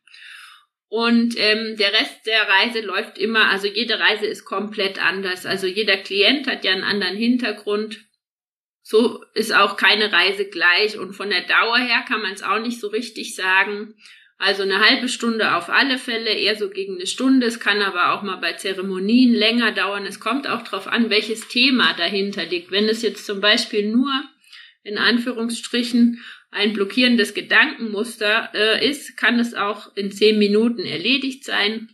Und 0.88 1.34
ähm, 1.36 1.76
der 1.76 1.92
Rest 1.92 2.26
der 2.26 2.48
Reise 2.48 2.80
läuft 2.80 3.18
immer, 3.18 3.50
also 3.50 3.66
jede 3.66 3.98
Reise 3.98 4.26
ist 4.26 4.44
komplett 4.44 5.02
anders. 5.02 5.44
Also 5.44 5.66
jeder 5.66 5.98
Klient 5.98 6.46
hat 6.46 6.64
ja 6.64 6.72
einen 6.72 6.82
anderen 6.82 7.16
Hintergrund. 7.16 8.04
So 8.82 9.22
ist 9.34 9.54
auch 9.54 9.76
keine 9.76 10.10
Reise 10.10 10.46
gleich. 10.46 10.98
Und 10.98 11.12
von 11.12 11.28
der 11.28 11.42
Dauer 11.42 11.76
her 11.76 12.04
kann 12.08 12.22
man 12.22 12.32
es 12.32 12.42
auch 12.42 12.58
nicht 12.58 12.80
so 12.80 12.88
richtig 12.88 13.34
sagen. 13.34 13.94
Also 14.38 14.62
eine 14.62 14.78
halbe 14.78 15.08
Stunde 15.08 15.56
auf 15.56 15.68
alle 15.68 15.98
Fälle, 15.98 16.30
eher 16.30 16.56
so 16.56 16.70
gegen 16.70 16.94
eine 16.94 17.06
Stunde. 17.06 17.46
Es 17.46 17.60
kann 17.60 17.82
aber 17.82 18.14
auch 18.14 18.22
mal 18.22 18.36
bei 18.36 18.54
Zeremonien 18.54 19.34
länger 19.34 19.72
dauern. 19.72 20.06
Es 20.06 20.20
kommt 20.20 20.48
auch 20.48 20.62
darauf 20.62 20.86
an, 20.86 21.10
welches 21.10 21.48
Thema 21.48 21.92
dahinter 21.94 22.46
liegt. 22.46 22.70
Wenn 22.70 22.88
es 22.88 23.02
jetzt 23.02 23.26
zum 23.26 23.40
Beispiel 23.40 23.90
nur 23.90 24.10
in 24.88 24.98
Anführungsstrichen 24.98 26.24
ein 26.50 26.72
blockierendes 26.72 27.34
Gedankenmuster 27.34 28.50
äh, 28.54 28.88
ist, 28.88 29.16
kann 29.16 29.38
es 29.38 29.54
auch 29.54 29.94
in 29.96 30.10
zehn 30.10 30.38
Minuten 30.38 30.84
erledigt 30.84 31.44
sein. 31.44 31.90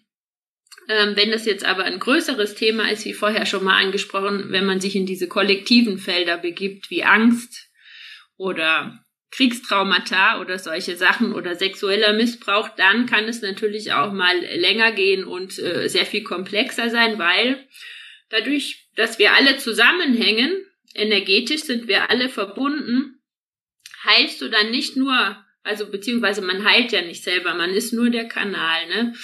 Ähm, 0.88 1.16
wenn 1.16 1.32
das 1.32 1.44
jetzt 1.44 1.64
aber 1.64 1.84
ein 1.84 1.98
größeres 1.98 2.54
Thema 2.54 2.90
ist, 2.90 3.04
wie 3.04 3.14
vorher 3.14 3.46
schon 3.46 3.64
mal 3.64 3.82
angesprochen, 3.82 4.46
wenn 4.50 4.66
man 4.66 4.80
sich 4.80 4.94
in 4.94 5.06
diese 5.06 5.26
kollektiven 5.26 5.98
Felder 5.98 6.38
begibt, 6.38 6.90
wie 6.90 7.04
Angst 7.04 7.68
oder 8.36 9.04
Kriegstraumata 9.32 10.40
oder 10.40 10.60
solche 10.60 10.94
Sachen 10.96 11.32
oder 11.32 11.56
sexueller 11.56 12.12
Missbrauch, 12.12 12.68
dann 12.76 13.06
kann 13.06 13.24
es 13.24 13.42
natürlich 13.42 13.92
auch 13.92 14.12
mal 14.12 14.38
länger 14.38 14.92
gehen 14.92 15.24
und 15.24 15.58
äh, 15.58 15.88
sehr 15.88 16.06
viel 16.06 16.22
komplexer 16.22 16.90
sein, 16.90 17.18
weil 17.18 17.66
dadurch, 18.28 18.86
dass 18.94 19.18
wir 19.18 19.32
alle 19.32 19.56
zusammenhängen, 19.56 20.52
energetisch 20.94 21.62
sind 21.62 21.88
wir 21.88 22.10
alle 22.10 22.28
verbunden, 22.28 23.20
heilst 24.04 24.40
du 24.40 24.48
dann 24.48 24.70
nicht 24.70 24.96
nur, 24.96 25.44
also 25.62 25.90
beziehungsweise 25.90 26.42
man 26.42 26.64
heilt 26.64 26.92
ja 26.92 27.02
nicht 27.02 27.22
selber, 27.22 27.54
man 27.54 27.70
ist 27.70 27.92
nur 27.92 28.10
der 28.10 28.28
Kanal, 28.28 28.88
ne? 28.88 29.14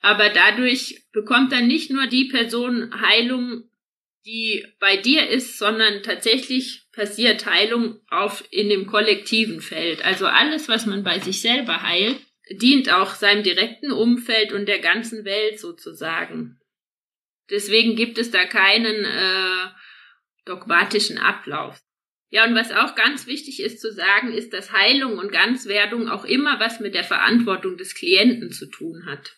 Aber 0.00 0.28
dadurch 0.28 1.02
bekommt 1.12 1.52
dann 1.52 1.66
nicht 1.66 1.90
nur 1.90 2.06
die 2.06 2.26
Person 2.26 3.00
Heilung, 3.00 3.68
die 4.24 4.64
bei 4.78 4.96
dir 4.96 5.28
ist, 5.28 5.58
sondern 5.58 6.02
tatsächlich 6.02 6.82
passiert 6.92 7.46
Heilung 7.46 8.00
auf 8.08 8.44
in 8.50 8.68
dem 8.68 8.86
kollektiven 8.86 9.60
Feld. 9.60 10.04
Also 10.04 10.26
alles, 10.26 10.68
was 10.68 10.86
man 10.86 11.02
bei 11.02 11.18
sich 11.18 11.40
selber 11.40 11.82
heilt, 11.82 12.18
dient 12.50 12.92
auch 12.92 13.14
seinem 13.14 13.42
direkten 13.42 13.90
Umfeld 13.90 14.52
und 14.52 14.66
der 14.66 14.80
ganzen 14.80 15.24
Welt 15.24 15.58
sozusagen. 15.58 16.60
Deswegen 17.50 17.96
gibt 17.96 18.18
es 18.18 18.30
da 18.30 18.44
keinen 18.44 19.04
äh, 19.04 19.68
dogmatischen 20.46 21.18
Ablauf. 21.18 21.80
Ja, 22.30 22.44
und 22.44 22.54
was 22.54 22.72
auch 22.72 22.94
ganz 22.94 23.26
wichtig 23.26 23.62
ist 23.62 23.80
zu 23.80 23.92
sagen, 23.92 24.32
ist, 24.32 24.52
dass 24.52 24.72
Heilung 24.72 25.18
und 25.18 25.30
Ganzwerdung 25.30 26.08
auch 26.08 26.24
immer 26.24 26.58
was 26.58 26.80
mit 26.80 26.94
der 26.94 27.04
Verantwortung 27.04 27.76
des 27.76 27.94
Klienten 27.94 28.50
zu 28.50 28.66
tun 28.66 29.06
hat. 29.06 29.36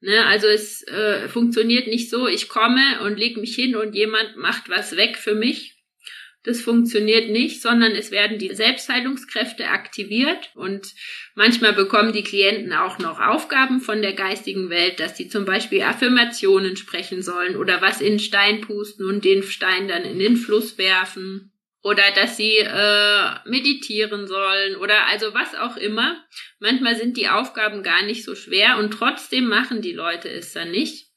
Ne, 0.00 0.26
also 0.26 0.46
es 0.46 0.86
äh, 0.86 1.28
funktioniert 1.28 1.86
nicht 1.86 2.10
so, 2.10 2.28
ich 2.28 2.48
komme 2.48 3.00
und 3.02 3.18
leg 3.18 3.38
mich 3.38 3.54
hin 3.54 3.74
und 3.74 3.94
jemand 3.94 4.36
macht 4.36 4.68
was 4.68 4.96
weg 4.96 5.16
für 5.16 5.34
mich. 5.34 5.73
Das 6.44 6.60
funktioniert 6.60 7.30
nicht, 7.30 7.62
sondern 7.62 7.92
es 7.92 8.10
werden 8.10 8.38
die 8.38 8.54
Selbstheilungskräfte 8.54 9.68
aktiviert 9.68 10.50
und 10.54 10.94
manchmal 11.34 11.72
bekommen 11.72 12.12
die 12.12 12.22
Klienten 12.22 12.74
auch 12.74 12.98
noch 12.98 13.18
Aufgaben 13.18 13.80
von 13.80 14.02
der 14.02 14.12
geistigen 14.12 14.68
Welt, 14.68 15.00
dass 15.00 15.16
sie 15.16 15.28
zum 15.28 15.46
Beispiel 15.46 15.80
Affirmationen 15.80 16.76
sprechen 16.76 17.22
sollen 17.22 17.56
oder 17.56 17.80
was 17.80 18.02
in 18.02 18.18
Stein 18.18 18.60
pusten 18.60 19.06
und 19.06 19.24
den 19.24 19.42
Stein 19.42 19.88
dann 19.88 20.04
in 20.04 20.18
den 20.18 20.36
Fluss 20.36 20.76
werfen 20.76 21.50
oder 21.82 22.02
dass 22.14 22.36
sie 22.36 22.58
äh, 22.58 23.30
meditieren 23.46 24.26
sollen 24.26 24.76
oder 24.76 25.06
also 25.06 25.32
was 25.32 25.54
auch 25.54 25.78
immer. 25.78 26.22
Manchmal 26.58 26.96
sind 26.96 27.16
die 27.16 27.28
Aufgaben 27.28 27.82
gar 27.82 28.02
nicht 28.02 28.22
so 28.22 28.34
schwer 28.34 28.76
und 28.76 28.90
trotzdem 28.90 29.48
machen 29.48 29.80
die 29.80 29.92
Leute 29.92 30.28
es 30.28 30.52
dann 30.52 30.70
nicht 30.70 31.13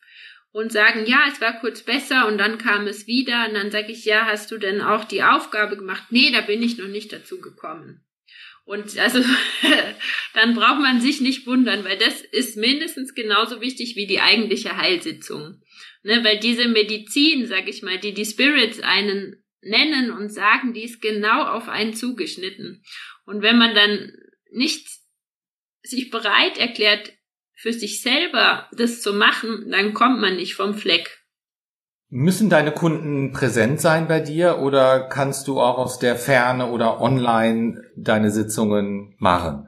und 0.51 0.71
sagen, 0.71 1.05
ja, 1.05 1.25
es 1.31 1.39
war 1.41 1.59
kurz 1.59 1.83
besser 1.83 2.27
und 2.27 2.37
dann 2.37 2.57
kam 2.57 2.87
es 2.87 3.07
wieder 3.07 3.47
und 3.47 3.53
dann 3.53 3.71
sage 3.71 3.91
ich, 3.91 4.05
ja, 4.05 4.25
hast 4.25 4.51
du 4.51 4.57
denn 4.57 4.81
auch 4.81 5.03
die 5.03 5.23
Aufgabe 5.23 5.77
gemacht? 5.77 6.03
Nee, 6.09 6.31
da 6.31 6.41
bin 6.41 6.61
ich 6.63 6.77
noch 6.77 6.87
nicht 6.87 7.13
dazu 7.13 7.39
gekommen. 7.39 8.03
Und 8.65 8.97
also 8.97 9.23
dann 10.33 10.53
braucht 10.53 10.81
man 10.81 10.99
sich 10.99 11.21
nicht 11.21 11.47
wundern, 11.47 11.85
weil 11.85 11.97
das 11.97 12.21
ist 12.21 12.57
mindestens 12.57 13.15
genauso 13.15 13.61
wichtig 13.61 13.95
wie 13.95 14.07
die 14.07 14.19
eigentliche 14.19 14.75
Heilsitzung. 14.75 15.61
Ne, 16.03 16.23
weil 16.23 16.39
diese 16.39 16.67
Medizin, 16.67 17.47
sag 17.47 17.67
ich 17.67 17.81
mal, 17.81 17.97
die 17.97 18.13
die 18.13 18.25
Spirits 18.25 18.79
einen 18.81 19.43
nennen 19.61 20.11
und 20.11 20.29
sagen, 20.29 20.73
die 20.73 20.83
ist 20.83 21.01
genau 21.01 21.43
auf 21.43 21.69
einen 21.69 21.93
zugeschnitten. 21.93 22.83
Und 23.25 23.41
wenn 23.41 23.57
man 23.57 23.73
dann 23.75 24.13
nicht 24.51 24.87
sich 25.81 26.09
bereit 26.09 26.57
erklärt, 26.57 27.13
für 27.57 27.73
sich 27.73 28.01
selber 28.01 28.69
das 28.71 29.01
zu 29.01 29.13
machen, 29.13 29.69
dann 29.71 29.93
kommt 29.93 30.21
man 30.21 30.35
nicht 30.35 30.53
vom 30.53 30.75
Fleck. 30.75 31.23
Müssen 32.09 32.49
deine 32.49 32.71
Kunden 32.71 33.33
präsent 33.33 33.81
sein 33.81 34.07
bei 34.07 34.21
dir 34.21 34.59
oder 34.59 35.09
kannst 35.09 35.47
du 35.47 35.59
auch 35.59 35.77
aus 35.77 35.99
der 35.99 36.15
Ferne 36.15 36.67
oder 36.67 37.01
online 37.01 37.83
deine 37.97 38.31
Sitzungen 38.31 39.15
machen? 39.17 39.67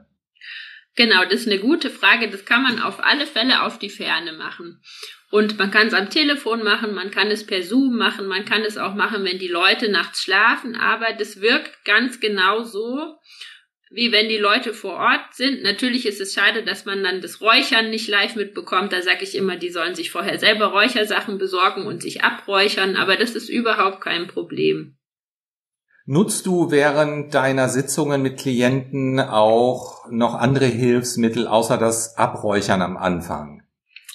Genau, 0.96 1.22
das 1.24 1.40
ist 1.40 1.48
eine 1.48 1.58
gute 1.58 1.90
Frage. 1.90 2.30
Das 2.30 2.44
kann 2.44 2.62
man 2.62 2.80
auf 2.80 3.04
alle 3.04 3.26
Fälle 3.26 3.62
auf 3.62 3.78
die 3.78 3.90
Ferne 3.90 4.32
machen. 4.32 4.80
Und 5.30 5.58
man 5.58 5.70
kann 5.70 5.86
es 5.86 5.94
am 5.94 6.10
Telefon 6.10 6.62
machen, 6.64 6.92
man 6.92 7.10
kann 7.10 7.28
es 7.28 7.46
per 7.46 7.62
Zoom 7.62 7.96
machen, 7.96 8.26
man 8.26 8.44
kann 8.44 8.62
es 8.62 8.76
auch 8.76 8.94
machen, 8.94 9.24
wenn 9.24 9.38
die 9.38 9.48
Leute 9.48 9.88
nachts 9.88 10.22
schlafen, 10.22 10.74
aber 10.74 11.12
das 11.12 11.40
wirkt 11.40 11.84
ganz 11.84 12.18
genau 12.18 12.64
so, 12.64 13.16
wie 13.90 14.12
wenn 14.12 14.28
die 14.28 14.38
Leute 14.38 14.72
vor 14.72 14.94
Ort 14.94 15.34
sind. 15.34 15.62
Natürlich 15.62 16.06
ist 16.06 16.20
es 16.20 16.32
schade, 16.32 16.62
dass 16.62 16.84
man 16.84 17.02
dann 17.02 17.20
das 17.20 17.40
Räuchern 17.40 17.90
nicht 17.90 18.08
live 18.08 18.36
mitbekommt. 18.36 18.92
Da 18.92 19.02
sage 19.02 19.24
ich 19.24 19.34
immer, 19.34 19.56
die 19.56 19.70
sollen 19.70 19.96
sich 19.96 20.10
vorher 20.10 20.38
selber 20.38 20.66
Räuchersachen 20.66 21.38
besorgen 21.38 21.86
und 21.86 22.00
sich 22.00 22.22
abräuchern, 22.22 22.96
aber 22.96 23.16
das 23.16 23.32
ist 23.32 23.48
überhaupt 23.48 24.00
kein 24.00 24.28
Problem. 24.28 24.96
Nutzt 26.06 26.46
du 26.46 26.70
während 26.70 27.34
deiner 27.34 27.68
Sitzungen 27.68 28.22
mit 28.22 28.38
Klienten 28.38 29.20
auch 29.20 30.06
noch 30.10 30.34
andere 30.34 30.66
Hilfsmittel 30.66 31.46
außer 31.46 31.76
das 31.76 32.16
Abräuchern 32.16 32.82
am 32.82 32.96
Anfang? 32.96 33.62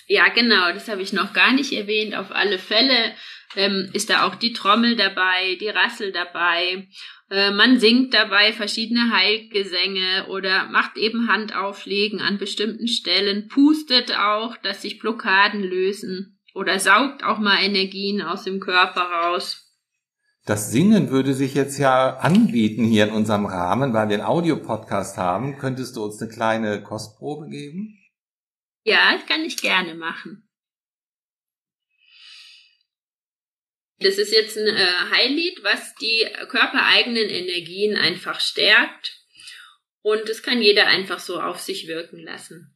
Ja, 0.08 0.28
genau, 0.30 0.72
das 0.74 0.88
habe 0.88 1.02
ich 1.02 1.14
noch 1.14 1.34
gar 1.34 1.54
nicht 1.54 1.74
erwähnt. 1.74 2.16
Auf 2.16 2.32
alle 2.32 2.60
Fälle 2.60 3.14
ähm, 3.56 3.90
ist 3.94 4.10
da 4.10 4.26
auch 4.26 4.36
die 4.36 4.54
Trommel 4.54 4.96
dabei, 4.96 5.58
die 5.60 5.70
Rassel 5.70 6.12
dabei. 6.12 6.88
Äh, 7.30 7.52
man 7.52 7.80
singt 7.80 8.14
dabei 8.14 8.54
verschiedene 8.54 9.12
Heilgesänge 9.12 10.28
oder 10.30 10.66
macht 10.70 10.98
eben 10.98 11.28
Handauflegen 11.28 12.22
an 12.22 12.38
bestimmten 12.38 12.88
Stellen, 12.88 13.48
pustet 13.48 14.16
auch, 14.16 14.58
dass 14.58 14.84
sich 14.84 15.00
Blockaden 15.00 15.62
lösen 15.62 16.40
oder 16.54 16.80
saugt 16.80 17.24
auch 17.24 17.40
mal 17.40 17.64
Energien 17.64 18.22
aus 18.22 18.44
dem 18.44 18.60
Körper 18.60 19.02
raus. 19.02 19.66
Das 20.46 20.72
Singen 20.72 21.10
würde 21.10 21.34
sich 21.34 21.56
jetzt 21.56 21.80
ja 21.80 22.18
anbieten 22.18 22.86
hier 22.86 23.08
in 23.08 23.14
unserem 23.14 23.48
Rahmen, 23.48 23.94
weil 23.94 24.10
wir 24.10 24.18
einen 24.18 24.28
Audiopodcast 24.28 25.18
haben. 25.18 25.58
Könntest 25.58 25.96
du 25.96 26.04
uns 26.04 26.22
eine 26.22 26.30
kleine 26.30 26.84
Kostprobe 26.84 27.50
geben? 27.50 27.98
Ja, 28.84 29.14
das 29.14 29.26
kann 29.26 29.42
ich 29.42 29.58
gerne 29.58 29.96
machen. 29.96 30.45
Das 34.00 34.18
ist 34.18 34.32
jetzt 34.32 34.58
ein 34.58 34.68
äh, 34.68 34.88
Heillied, 35.12 35.64
was 35.64 35.96
die 35.96 36.28
körpereigenen 36.50 37.30
Energien 37.30 37.96
einfach 37.96 38.40
stärkt. 38.40 39.22
Und 40.02 40.30
das 40.30 40.44
kann 40.44 40.62
jeder 40.62 40.88
einfach 40.88 41.20
so 41.20 41.40
auf 41.42 41.60
sich 41.60 41.88
wirken 41.88 42.20
lassen. 42.20 42.76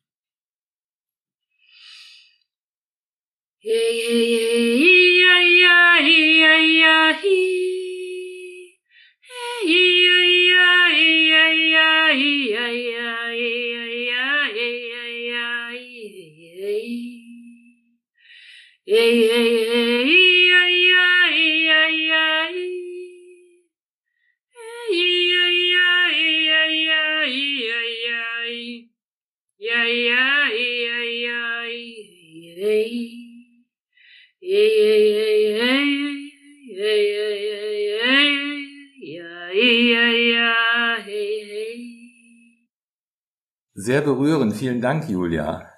Sehr 43.74 44.02
berührend. 44.02 44.56
Vielen 44.56 44.82
Dank, 44.82 45.10
Julia. 45.10 45.70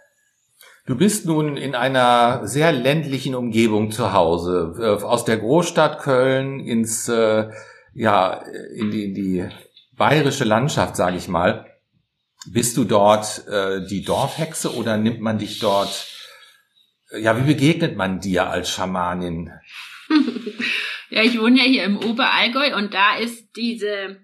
Du 0.85 0.97
bist 0.97 1.25
nun 1.25 1.55
in 1.55 1.75
einer 1.75 2.47
sehr 2.47 2.71
ländlichen 2.71 3.35
Umgebung 3.35 3.91
zu 3.91 4.13
Hause, 4.13 4.73
äh, 4.79 5.03
aus 5.03 5.23
der 5.25 5.37
Großstadt 5.37 5.99
Köln 5.99 6.59
ins, 6.59 7.07
äh, 7.07 7.49
ja, 7.93 8.43
in 8.75 8.91
die, 8.91 9.05
in 9.05 9.13
die 9.13 9.49
bayerische 9.95 10.43
Landschaft, 10.43 10.95
sage 10.95 11.17
ich 11.17 11.27
mal. 11.27 11.67
Bist 12.51 12.75
du 12.77 12.83
dort 12.83 13.47
äh, 13.47 13.85
die 13.87 14.03
Dorfhexe 14.03 14.75
oder 14.75 14.97
nimmt 14.97 15.21
man 15.21 15.37
dich 15.37 15.59
dort, 15.59 15.89
äh, 15.89 16.20
ja, 17.17 17.37
wie 17.37 17.53
begegnet 17.53 17.95
man 17.95 18.19
dir 18.19 18.47
als 18.47 18.69
Schamanin? 18.69 19.51
ja, 21.09 21.23
ich 21.23 21.39
wohne 21.39 21.59
ja 21.59 21.65
hier 21.65 21.83
im 21.83 21.97
Oberallgäu 21.97 22.75
und 22.75 22.93
da 22.93 23.17
ist 23.17 23.55
diese 23.55 24.17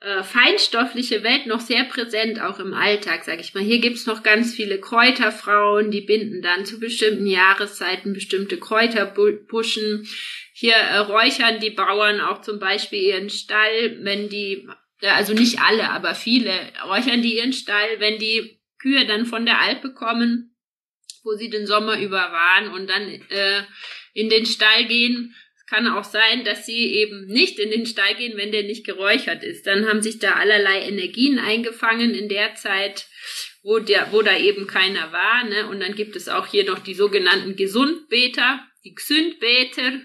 äh, 0.00 0.22
feinstoffliche 0.22 1.22
Welt 1.22 1.46
noch 1.46 1.60
sehr 1.60 1.84
präsent, 1.84 2.40
auch 2.40 2.58
im 2.58 2.74
Alltag, 2.74 3.24
sag 3.24 3.40
ich 3.40 3.54
mal. 3.54 3.62
Hier 3.62 3.80
gibt's 3.80 4.06
noch 4.06 4.22
ganz 4.22 4.54
viele 4.54 4.80
Kräuterfrauen, 4.80 5.90
die 5.90 6.00
binden 6.00 6.42
dann 6.42 6.64
zu 6.64 6.80
bestimmten 6.80 7.26
Jahreszeiten 7.26 8.12
bestimmte 8.12 8.58
Kräuterbuschen. 8.58 10.08
Hier 10.52 10.74
äh, 10.74 10.98
räuchern 10.98 11.60
die 11.60 11.70
Bauern 11.70 12.20
auch 12.20 12.40
zum 12.40 12.58
Beispiel 12.58 13.00
ihren 13.00 13.30
Stall, 13.30 13.98
wenn 14.00 14.28
die, 14.28 14.68
also 15.02 15.34
nicht 15.34 15.60
alle, 15.60 15.90
aber 15.90 16.14
viele, 16.14 16.52
räuchern 16.86 17.22
die 17.22 17.36
ihren 17.36 17.52
Stall, 17.52 17.98
wenn 17.98 18.18
die 18.18 18.60
Kühe 18.80 19.06
dann 19.06 19.26
von 19.26 19.46
der 19.46 19.60
Alpe 19.60 19.92
kommen, 19.94 20.51
wo 21.24 21.34
sie 21.34 21.50
den 21.50 21.66
Sommer 21.66 22.00
über 22.00 22.32
waren 22.32 22.68
und 22.68 22.88
dann 22.88 23.08
äh, 23.08 23.62
in 24.14 24.28
den 24.28 24.46
Stall 24.46 24.86
gehen 24.86 25.34
kann 25.72 25.88
auch 25.88 26.04
sein, 26.04 26.44
dass 26.44 26.66
sie 26.66 26.92
eben 26.96 27.24
nicht 27.24 27.58
in 27.58 27.70
den 27.70 27.86
Stall 27.86 28.14
gehen, 28.16 28.36
wenn 28.36 28.52
der 28.52 28.64
nicht 28.64 28.84
geräuchert 28.84 29.42
ist. 29.42 29.66
Dann 29.66 29.88
haben 29.88 30.02
sich 30.02 30.18
da 30.18 30.32
allerlei 30.32 30.82
Energien 30.82 31.38
eingefangen 31.38 32.12
in 32.12 32.28
der 32.28 32.54
Zeit, 32.56 33.06
wo 33.62 33.78
der, 33.78 34.12
wo 34.12 34.20
da 34.20 34.36
eben 34.36 34.66
keiner 34.66 35.12
war. 35.12 35.44
Ne? 35.44 35.66
Und 35.68 35.80
dann 35.80 35.94
gibt 35.94 36.14
es 36.14 36.28
auch 36.28 36.46
hier 36.46 36.66
noch 36.66 36.80
die 36.80 36.92
sogenannten 36.92 37.56
Gesundbeter, 37.56 38.60
die 38.84 38.94
Gsündbeter. 38.94 40.00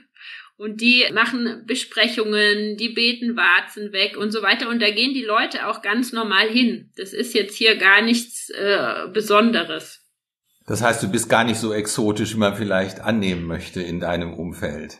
Und 0.56 0.80
die 0.80 1.06
machen 1.12 1.66
Besprechungen, 1.68 2.78
die 2.78 2.90
beten 2.90 3.36
Warzen 3.36 3.92
weg 3.92 4.16
und 4.16 4.32
so 4.32 4.42
weiter. 4.42 4.70
Und 4.70 4.82
da 4.82 4.90
gehen 4.90 5.14
die 5.14 5.26
Leute 5.26 5.68
auch 5.68 5.82
ganz 5.82 6.14
normal 6.14 6.48
hin. 6.48 6.94
Das 6.96 7.12
ist 7.12 7.34
jetzt 7.34 7.58
hier 7.58 7.76
gar 7.76 8.02
nichts 8.02 8.50
äh, 8.52 9.08
Besonderes. 9.12 10.07
Das 10.68 10.84
heißt, 10.84 11.02
du 11.02 11.10
bist 11.10 11.30
gar 11.30 11.46
nicht 11.46 11.60
so 11.60 11.74
exotisch, 11.74 12.36
wie 12.36 12.40
man 12.40 12.56
vielleicht 12.56 13.00
annehmen 13.00 13.46
möchte 13.46 13.82
in 13.82 14.02
deinem 14.02 14.34
Umfeld. 14.34 15.00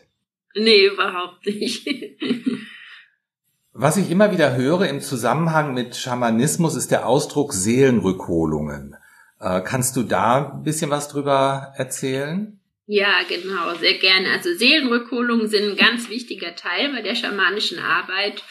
Nee, 0.54 0.86
überhaupt 0.86 1.46
nicht. 1.46 1.86
Was 3.72 3.96
ich 3.96 4.10
immer 4.10 4.32
wieder 4.32 4.56
höre 4.56 4.88
im 4.88 5.00
Zusammenhang 5.00 5.74
mit 5.74 5.94
Schamanismus 5.94 6.74
ist 6.74 6.90
der 6.90 7.06
Ausdruck 7.06 7.52
Seelenrückholungen. 7.52 8.96
Äh, 9.38 9.60
kannst 9.60 9.94
du 9.94 10.02
da 10.02 10.52
ein 10.52 10.64
bisschen 10.64 10.90
was 10.90 11.08
drüber 11.08 11.74
erzählen? 11.76 12.58
Ja, 12.86 13.20
genau, 13.28 13.74
sehr 13.74 13.98
gerne. 13.98 14.32
Also 14.32 14.52
Seelenrückholungen 14.54 15.46
sind 15.46 15.70
ein 15.70 15.76
ganz 15.76 16.08
wichtiger 16.08 16.56
Teil 16.56 16.90
bei 16.92 17.02
der 17.02 17.14
schamanischen 17.14 17.78
Arbeit. 17.78 18.42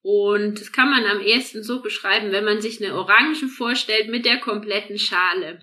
Und 0.00 0.60
das 0.60 0.72
kann 0.72 0.88
man 0.88 1.04
am 1.04 1.20
ehesten 1.20 1.62
so 1.62 1.82
beschreiben, 1.82 2.32
wenn 2.32 2.44
man 2.44 2.62
sich 2.62 2.82
eine 2.82 2.94
Orange 2.94 3.48
vorstellt 3.48 4.08
mit 4.08 4.24
der 4.24 4.38
kompletten 4.38 4.98
Schale. 4.98 5.58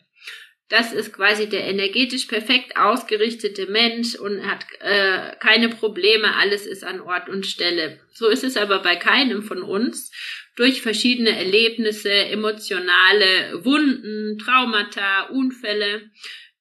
Das 0.71 0.93
ist 0.93 1.11
quasi 1.11 1.49
der 1.49 1.67
energetisch 1.67 2.27
perfekt 2.27 2.77
ausgerichtete 2.77 3.69
Mensch 3.69 4.15
und 4.15 4.47
hat 4.47 4.65
äh, 4.79 5.35
keine 5.41 5.67
Probleme, 5.67 6.37
alles 6.37 6.65
ist 6.65 6.85
an 6.85 7.01
Ort 7.01 7.27
und 7.27 7.45
Stelle. 7.45 7.99
So 8.13 8.29
ist 8.29 8.45
es 8.45 8.55
aber 8.55 8.79
bei 8.79 8.95
keinem 8.95 9.43
von 9.43 9.63
uns. 9.63 10.13
Durch 10.55 10.81
verschiedene 10.81 11.35
Erlebnisse, 11.37 12.09
emotionale 12.09 13.65
Wunden, 13.65 14.37
Traumata, 14.39 15.23
Unfälle 15.23 16.09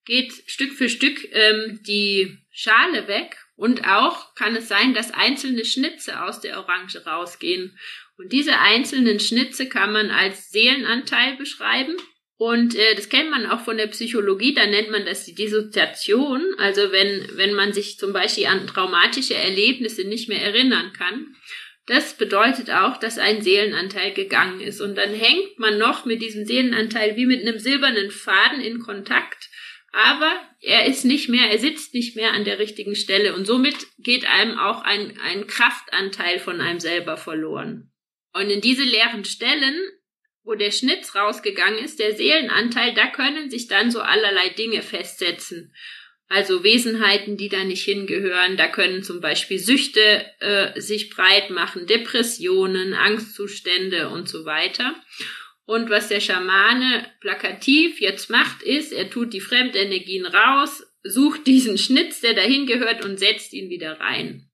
geht 0.04 0.32
Stück 0.46 0.72
für 0.72 0.88
Stück 0.88 1.28
ähm, 1.30 1.78
die 1.86 2.36
Schale 2.50 3.06
weg 3.06 3.36
und 3.54 3.86
auch 3.86 4.34
kann 4.34 4.56
es 4.56 4.66
sein, 4.66 4.92
dass 4.92 5.14
einzelne 5.14 5.64
Schnitze 5.64 6.24
aus 6.24 6.40
der 6.40 6.58
Orange 6.58 7.06
rausgehen. 7.06 7.78
Und 8.18 8.32
diese 8.32 8.58
einzelnen 8.58 9.20
Schnitze 9.20 9.68
kann 9.68 9.92
man 9.92 10.10
als 10.10 10.50
Seelenanteil 10.50 11.36
beschreiben. 11.36 11.96
Und 12.40 12.74
äh, 12.74 12.94
das 12.94 13.10
kennt 13.10 13.30
man 13.30 13.44
auch 13.44 13.60
von 13.60 13.76
der 13.76 13.88
Psychologie, 13.88 14.54
da 14.54 14.64
nennt 14.64 14.90
man 14.90 15.04
das 15.04 15.26
die 15.26 15.34
Dissoziation. 15.34 16.42
Also 16.56 16.90
wenn, 16.90 17.28
wenn 17.34 17.52
man 17.52 17.74
sich 17.74 17.98
zum 17.98 18.14
Beispiel 18.14 18.46
an 18.46 18.66
traumatische 18.66 19.34
Erlebnisse 19.34 20.04
nicht 20.04 20.30
mehr 20.30 20.40
erinnern 20.40 20.90
kann. 20.96 21.36
Das 21.84 22.14
bedeutet 22.14 22.70
auch, 22.70 22.96
dass 22.96 23.18
ein 23.18 23.42
Seelenanteil 23.42 24.14
gegangen 24.14 24.62
ist. 24.62 24.80
Und 24.80 24.94
dann 24.94 25.12
hängt 25.12 25.58
man 25.58 25.76
noch 25.76 26.06
mit 26.06 26.22
diesem 26.22 26.46
Seelenanteil 26.46 27.14
wie 27.14 27.26
mit 27.26 27.42
einem 27.42 27.58
silbernen 27.58 28.10
Faden 28.10 28.62
in 28.62 28.78
Kontakt. 28.78 29.50
Aber 29.92 30.32
er 30.62 30.86
ist 30.86 31.04
nicht 31.04 31.28
mehr, 31.28 31.50
er 31.50 31.58
sitzt 31.58 31.92
nicht 31.92 32.16
mehr 32.16 32.32
an 32.32 32.46
der 32.46 32.58
richtigen 32.58 32.96
Stelle. 32.96 33.34
Und 33.34 33.44
somit 33.44 33.76
geht 33.98 34.24
einem 34.24 34.56
auch 34.56 34.80
ein, 34.80 35.18
ein 35.20 35.46
Kraftanteil 35.46 36.38
von 36.38 36.62
einem 36.62 36.80
selber 36.80 37.18
verloren. 37.18 37.92
Und 38.32 38.48
in 38.48 38.62
diese 38.62 38.84
leeren 38.84 39.26
Stellen, 39.26 39.78
wo 40.42 40.54
der 40.54 40.70
Schnitz 40.70 41.14
rausgegangen 41.14 41.84
ist, 41.84 41.98
der 41.98 42.14
Seelenanteil, 42.14 42.94
da 42.94 43.06
können 43.06 43.50
sich 43.50 43.68
dann 43.68 43.90
so 43.90 44.00
allerlei 44.00 44.48
Dinge 44.50 44.82
festsetzen. 44.82 45.74
Also 46.28 46.62
Wesenheiten, 46.62 47.36
die 47.36 47.48
da 47.48 47.64
nicht 47.64 47.82
hingehören. 47.82 48.56
Da 48.56 48.68
können 48.68 49.02
zum 49.02 49.20
Beispiel 49.20 49.58
Süchte 49.58 50.24
äh, 50.38 50.80
sich 50.80 51.10
breit 51.10 51.50
machen, 51.50 51.88
Depressionen, 51.88 52.94
Angstzustände 52.94 54.08
und 54.10 54.28
so 54.28 54.44
weiter. 54.44 54.94
Und 55.64 55.90
was 55.90 56.08
der 56.08 56.20
Schamane 56.20 57.04
plakativ 57.20 58.00
jetzt 58.00 58.30
macht, 58.30 58.62
ist, 58.62 58.92
er 58.92 59.10
tut 59.10 59.32
die 59.32 59.40
Fremdenergien 59.40 60.24
raus, 60.24 60.84
sucht 61.02 61.48
diesen 61.48 61.78
Schnitz, 61.78 62.20
der 62.20 62.34
dahin 62.34 62.66
gehört, 62.66 63.04
und 63.04 63.18
setzt 63.18 63.52
ihn 63.52 63.68
wieder 63.68 63.98
rein. 63.98 64.48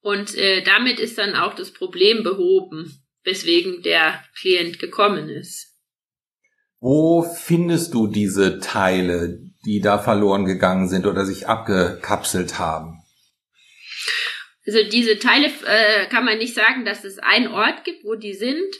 Und 0.00 0.36
äh, 0.36 0.62
damit 0.62 1.00
ist 1.00 1.18
dann 1.18 1.34
auch 1.34 1.54
das 1.54 1.72
Problem 1.72 2.22
behoben, 2.22 2.99
weswegen 3.24 3.82
der 3.82 4.22
Klient 4.38 4.78
gekommen 4.78 5.28
ist. 5.28 5.76
Wo 6.80 7.22
findest 7.22 7.92
du 7.92 8.06
diese 8.06 8.58
Teile, 8.58 9.38
die 9.66 9.80
da 9.80 9.98
verloren 9.98 10.46
gegangen 10.46 10.88
sind 10.88 11.06
oder 11.06 11.26
sich 11.26 11.46
abgekapselt 11.46 12.58
haben? 12.58 13.02
Also 14.66 14.82
diese 14.88 15.18
Teile 15.18 15.50
äh, 15.66 16.06
kann 16.06 16.24
man 16.24 16.38
nicht 16.38 16.54
sagen, 16.54 16.84
dass 16.84 17.04
es 17.04 17.18
einen 17.18 17.48
Ort 17.48 17.84
gibt, 17.84 18.04
wo 18.04 18.14
die 18.14 18.34
sind. 18.34 18.74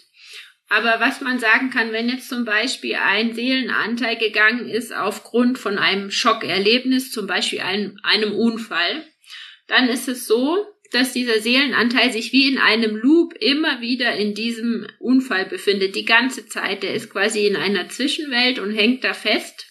Aber 0.68 1.00
was 1.00 1.20
man 1.20 1.40
sagen 1.40 1.70
kann, 1.70 1.92
wenn 1.92 2.08
jetzt 2.08 2.28
zum 2.28 2.44
Beispiel 2.44 2.94
ein 2.94 3.34
Seelenanteil 3.34 4.16
gegangen 4.16 4.68
ist 4.68 4.94
aufgrund 4.94 5.58
von 5.58 5.78
einem 5.78 6.12
Schockerlebnis, 6.12 7.10
zum 7.10 7.26
Beispiel 7.26 7.60
einem, 7.60 7.98
einem 8.04 8.32
Unfall, 8.32 9.04
dann 9.66 9.88
ist 9.88 10.08
es 10.08 10.26
so, 10.26 10.64
dass 10.92 11.12
dieser 11.12 11.40
Seelenanteil 11.40 12.12
sich 12.12 12.32
wie 12.32 12.48
in 12.50 12.58
einem 12.58 12.96
Loop 12.96 13.34
immer 13.40 13.80
wieder 13.80 14.14
in 14.16 14.34
diesem 14.34 14.86
Unfall 14.98 15.46
befindet, 15.46 15.94
die 15.94 16.04
ganze 16.04 16.46
Zeit. 16.46 16.82
Der 16.82 16.94
ist 16.94 17.10
quasi 17.10 17.46
in 17.46 17.56
einer 17.56 17.88
Zwischenwelt 17.88 18.58
und 18.58 18.72
hängt 18.72 19.04
da 19.04 19.14
fest 19.14 19.70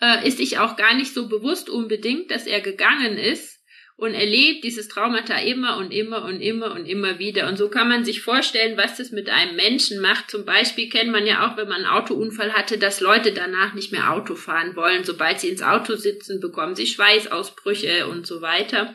äh, 0.00 0.26
ist 0.26 0.38
sich 0.38 0.58
auch 0.58 0.76
gar 0.76 0.94
nicht 0.94 1.14
so 1.14 1.28
bewusst 1.28 1.68
unbedingt, 1.68 2.30
dass 2.30 2.46
er 2.46 2.60
gegangen 2.60 3.18
ist 3.18 3.58
und 3.96 4.14
erlebt 4.14 4.64
dieses 4.64 4.88
Traumata 4.88 5.38
immer 5.38 5.76
und 5.76 5.92
immer 5.92 6.24
und 6.24 6.40
immer 6.40 6.72
und 6.72 6.86
immer 6.86 7.18
wieder. 7.18 7.48
Und 7.48 7.58
so 7.58 7.68
kann 7.68 7.88
man 7.88 8.04
sich 8.04 8.22
vorstellen, 8.22 8.78
was 8.78 8.96
das 8.96 9.10
mit 9.10 9.28
einem 9.28 9.56
Menschen 9.56 10.00
macht. 10.00 10.30
Zum 10.30 10.46
Beispiel 10.46 10.88
kennt 10.88 11.12
man 11.12 11.26
ja 11.26 11.46
auch, 11.46 11.58
wenn 11.58 11.68
man 11.68 11.84
einen 11.84 11.94
Autounfall 11.94 12.54
hatte, 12.54 12.78
dass 12.78 13.00
Leute 13.00 13.32
danach 13.32 13.74
nicht 13.74 13.92
mehr 13.92 14.10
Auto 14.10 14.36
fahren 14.36 14.74
wollen. 14.74 15.04
Sobald 15.04 15.40
sie 15.40 15.50
ins 15.50 15.62
Auto 15.62 15.96
sitzen, 15.96 16.40
bekommen 16.40 16.74
sie 16.74 16.86
Schweißausbrüche 16.86 18.06
und 18.06 18.26
so 18.26 18.40
weiter. 18.40 18.94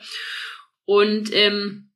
Und 0.86 1.34
ähm, 1.34 1.92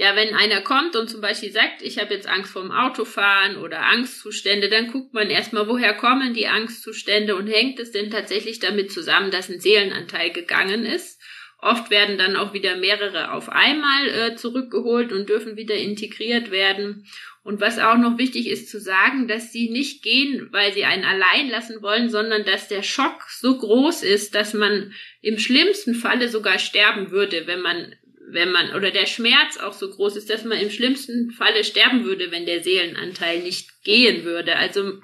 ja, 0.00 0.16
wenn 0.16 0.34
einer 0.34 0.62
kommt 0.62 0.96
und 0.96 1.10
zum 1.10 1.20
Beispiel 1.20 1.52
sagt, 1.52 1.82
ich 1.82 1.98
habe 1.98 2.14
jetzt 2.14 2.26
Angst 2.26 2.52
vorm 2.52 2.70
Autofahren 2.70 3.58
oder 3.58 3.82
Angstzustände, 3.82 4.70
dann 4.70 4.90
guckt 4.90 5.12
man 5.12 5.28
erstmal, 5.28 5.68
woher 5.68 5.92
kommen 5.92 6.32
die 6.32 6.46
Angstzustände 6.46 7.36
und 7.36 7.48
hängt 7.48 7.78
es 7.78 7.90
denn 7.90 8.10
tatsächlich 8.10 8.60
damit 8.60 8.90
zusammen, 8.90 9.30
dass 9.30 9.50
ein 9.50 9.60
Seelenanteil 9.60 10.30
gegangen 10.30 10.86
ist. 10.86 11.20
Oft 11.58 11.90
werden 11.90 12.16
dann 12.16 12.36
auch 12.36 12.54
wieder 12.54 12.76
mehrere 12.76 13.32
auf 13.32 13.50
einmal 13.50 14.08
äh, 14.08 14.36
zurückgeholt 14.36 15.12
und 15.12 15.28
dürfen 15.28 15.58
wieder 15.58 15.74
integriert 15.74 16.50
werden. 16.50 17.06
Und 17.42 17.60
was 17.60 17.78
auch 17.78 17.98
noch 17.98 18.16
wichtig 18.16 18.48
ist 18.48 18.70
zu 18.70 18.80
sagen, 18.80 19.28
dass 19.28 19.52
sie 19.52 19.68
nicht 19.68 20.02
gehen, 20.02 20.48
weil 20.52 20.72
sie 20.72 20.84
einen 20.84 21.04
allein 21.04 21.50
lassen 21.50 21.82
wollen, 21.82 22.08
sondern 22.08 22.44
dass 22.44 22.68
der 22.68 22.82
Schock 22.82 23.24
so 23.28 23.58
groß 23.58 24.02
ist, 24.02 24.34
dass 24.34 24.54
man 24.54 24.94
im 25.20 25.38
schlimmsten 25.38 25.94
Falle 25.94 26.28
sogar 26.28 26.58
sterben 26.58 27.10
würde, 27.10 27.46
wenn 27.46 27.60
man 27.60 27.94
wenn 28.32 28.50
man, 28.52 28.74
oder 28.74 28.90
der 28.90 29.06
Schmerz 29.06 29.58
auch 29.58 29.72
so 29.72 29.90
groß 29.90 30.16
ist, 30.16 30.30
dass 30.30 30.44
man 30.44 30.58
im 30.58 30.70
schlimmsten 30.70 31.30
Falle 31.30 31.64
sterben 31.64 32.04
würde, 32.04 32.30
wenn 32.30 32.46
der 32.46 32.62
Seelenanteil 32.62 33.40
nicht 33.40 33.82
gehen 33.84 34.24
würde. 34.24 34.56
Also 34.56 35.00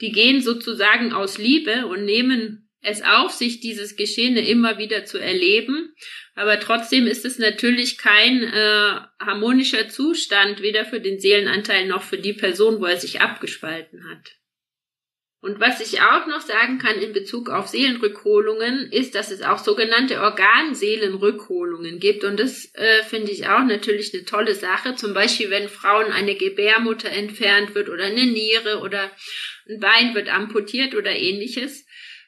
die 0.00 0.12
gehen 0.12 0.40
sozusagen 0.40 1.12
aus 1.12 1.38
Liebe 1.38 1.86
und 1.86 2.04
nehmen 2.04 2.70
es 2.80 3.02
auf 3.02 3.30
sich, 3.30 3.60
dieses 3.60 3.96
Geschehene 3.96 4.46
immer 4.46 4.78
wieder 4.78 5.04
zu 5.04 5.18
erleben. 5.18 5.94
Aber 6.34 6.58
trotzdem 6.58 7.06
ist 7.06 7.24
es 7.24 7.38
natürlich 7.38 7.98
kein 7.98 8.42
äh, 8.42 9.00
harmonischer 9.20 9.88
Zustand, 9.88 10.62
weder 10.62 10.84
für 10.84 11.00
den 11.00 11.20
Seelenanteil 11.20 11.86
noch 11.86 12.02
für 12.02 12.18
die 12.18 12.32
Person, 12.32 12.80
wo 12.80 12.86
er 12.86 12.96
sich 12.96 13.20
abgespalten 13.20 14.04
hat. 14.10 14.32
Und 15.42 15.58
was 15.58 15.80
ich 15.80 16.00
auch 16.00 16.28
noch 16.28 16.40
sagen 16.40 16.78
kann 16.78 17.00
in 17.00 17.12
Bezug 17.12 17.50
auf 17.50 17.66
Seelenrückholungen, 17.66 18.92
ist, 18.92 19.16
dass 19.16 19.32
es 19.32 19.42
auch 19.42 19.58
sogenannte 19.58 20.20
Organseelenrückholungen 20.20 21.98
gibt. 21.98 22.22
Und 22.22 22.38
das 22.38 22.72
äh, 22.76 23.02
finde 23.02 23.32
ich 23.32 23.48
auch 23.48 23.64
natürlich 23.64 24.14
eine 24.14 24.24
tolle 24.24 24.54
Sache. 24.54 24.94
Zum 24.94 25.14
Beispiel, 25.14 25.50
wenn 25.50 25.68
Frauen 25.68 26.12
eine 26.12 26.36
Gebärmutter 26.36 27.10
entfernt 27.10 27.74
wird 27.74 27.88
oder 27.88 28.04
eine 28.04 28.24
Niere 28.24 28.78
oder 28.82 29.10
ein 29.68 29.80
Bein 29.80 30.14
wird 30.14 30.32
amputiert 30.32 30.94
oder 30.94 31.10
ähnliches, 31.10 31.86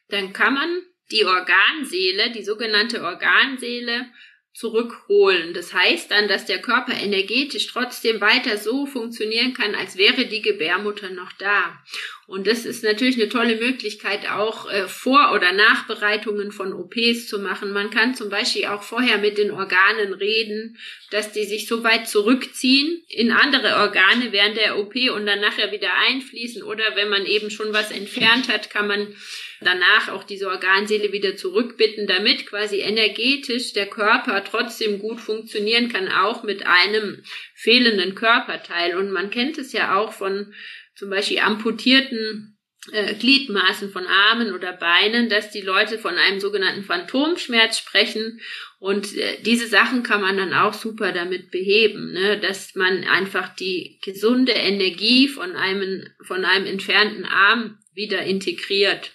dann 0.08 0.32
kann 0.32 0.54
man 0.54 0.82
die 1.12 1.24
Organseele, 1.24 2.32
die 2.32 2.42
sogenannte 2.42 3.04
Organseele, 3.04 4.06
zurückholen. 4.54 5.52
Das 5.52 5.74
heißt 5.74 6.12
dann, 6.12 6.28
dass 6.28 6.46
der 6.46 6.62
Körper 6.62 6.94
energetisch 6.94 7.66
trotzdem 7.66 8.20
weiter 8.20 8.56
so 8.56 8.86
funktionieren 8.86 9.52
kann, 9.52 9.74
als 9.74 9.96
wäre 9.96 10.26
die 10.26 10.42
Gebärmutter 10.42 11.10
noch 11.10 11.32
da. 11.32 11.76
Und 12.26 12.46
das 12.46 12.64
ist 12.64 12.84
natürlich 12.84 13.16
eine 13.16 13.28
tolle 13.28 13.56
Möglichkeit, 13.56 14.30
auch 14.30 14.70
äh, 14.70 14.86
Vor- 14.86 15.32
oder 15.34 15.52
Nachbereitungen 15.52 16.52
von 16.52 16.72
OPs 16.72 17.26
zu 17.26 17.40
machen. 17.40 17.72
Man 17.72 17.90
kann 17.90 18.14
zum 18.14 18.30
Beispiel 18.30 18.66
auch 18.66 18.82
vorher 18.82 19.18
mit 19.18 19.38
den 19.38 19.50
Organen 19.50 20.14
reden, 20.14 20.78
dass 21.10 21.32
die 21.32 21.44
sich 21.44 21.66
so 21.66 21.82
weit 21.82 22.08
zurückziehen 22.08 23.02
in 23.08 23.32
andere 23.32 23.76
Organe 23.76 24.30
während 24.30 24.56
der 24.56 24.78
OP 24.78 24.94
und 25.14 25.26
dann 25.26 25.40
nachher 25.40 25.72
wieder 25.72 25.90
einfließen. 26.08 26.62
Oder 26.62 26.84
wenn 26.94 27.10
man 27.10 27.26
eben 27.26 27.50
schon 27.50 27.74
was 27.74 27.90
entfernt 27.90 28.48
hat, 28.48 28.70
kann 28.70 28.86
man 28.86 29.14
danach 29.60 30.08
auch 30.08 30.24
diese 30.24 30.48
Organseele 30.48 31.12
wieder 31.12 31.36
zurückbitten, 31.36 32.06
damit 32.06 32.46
quasi 32.46 32.80
energetisch 32.80 33.72
der 33.72 33.86
Körper 33.86 34.44
trotzdem 34.44 34.98
gut 34.98 35.20
funktionieren 35.20 35.88
kann, 35.88 36.08
auch 36.08 36.42
mit 36.42 36.66
einem 36.66 37.22
fehlenden 37.54 38.14
Körperteil. 38.14 38.96
Und 38.96 39.10
man 39.10 39.30
kennt 39.30 39.58
es 39.58 39.72
ja 39.72 39.96
auch 39.96 40.12
von 40.12 40.54
zum 40.94 41.10
Beispiel 41.10 41.40
amputierten 41.40 42.54
äh, 42.92 43.14
Gliedmaßen 43.14 43.90
von 43.90 44.06
Armen 44.06 44.52
oder 44.52 44.72
Beinen, 44.72 45.28
dass 45.28 45.50
die 45.50 45.62
Leute 45.62 45.98
von 45.98 46.16
einem 46.16 46.40
sogenannten 46.40 46.84
Phantomschmerz 46.84 47.78
sprechen. 47.78 48.40
Und 48.78 49.16
äh, 49.16 49.40
diese 49.42 49.66
Sachen 49.66 50.02
kann 50.02 50.20
man 50.20 50.36
dann 50.36 50.52
auch 50.52 50.74
super 50.74 51.12
damit 51.12 51.50
beheben, 51.50 52.12
ne? 52.12 52.38
dass 52.38 52.74
man 52.74 53.04
einfach 53.04 53.54
die 53.56 53.98
gesunde 54.04 54.52
Energie 54.52 55.28
von 55.28 55.56
einem, 55.56 56.06
von 56.22 56.44
einem 56.44 56.66
entfernten 56.66 57.24
Arm 57.24 57.78
wieder 57.94 58.22
integriert. 58.22 59.12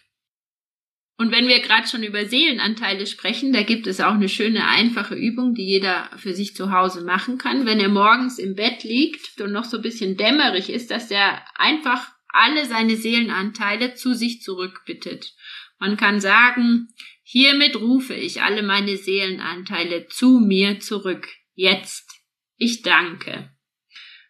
Und 1.20 1.34
wenn 1.34 1.50
wir 1.50 1.60
gerade 1.60 1.86
schon 1.86 2.02
über 2.02 2.26
Seelenanteile 2.26 3.06
sprechen, 3.06 3.52
da 3.52 3.64
gibt 3.64 3.88
es 3.88 4.00
auch 4.00 4.14
eine 4.14 4.30
schöne, 4.30 4.66
einfache 4.66 5.16
Übung, 5.16 5.54
die 5.54 5.66
jeder 5.66 6.10
für 6.16 6.34
sich 6.34 6.56
zu 6.56 6.72
Hause 6.72 7.04
machen 7.04 7.38
kann. 7.38 7.66
Wenn 7.66 7.82
er 7.82 7.90
morgens 7.90 8.40
im 8.40 8.56
Bett 8.56 8.86
liegt 8.86 9.42
und 9.42 9.52
noch 9.52 9.66
so 9.66 9.78
ein 9.78 9.84
bisschen 9.84 10.16
dämmerig 10.16 10.70
ist, 10.70 10.92
dass 10.92 11.12
er 11.12 11.44
einfach 11.56 12.08
alle 12.30 12.66
seine 12.66 12.96
Seelenanteile 12.96 13.96
zu 13.96 14.14
sich 14.14 14.42
zurückbittet. 14.42 15.34
Man 15.78 15.98
kann 15.98 16.22
sagen, 16.22 16.88
hiermit 17.24 17.76
rufe 17.76 18.14
ich 18.14 18.42
alle 18.42 18.64
meine 18.64 18.96
Seelenanteile 18.96 20.08
zu 20.08 20.40
mir 20.40 20.80
zurück. 20.80 21.28
Jetzt. 21.54 22.10
Ich 22.56 22.82
danke. 22.82 23.52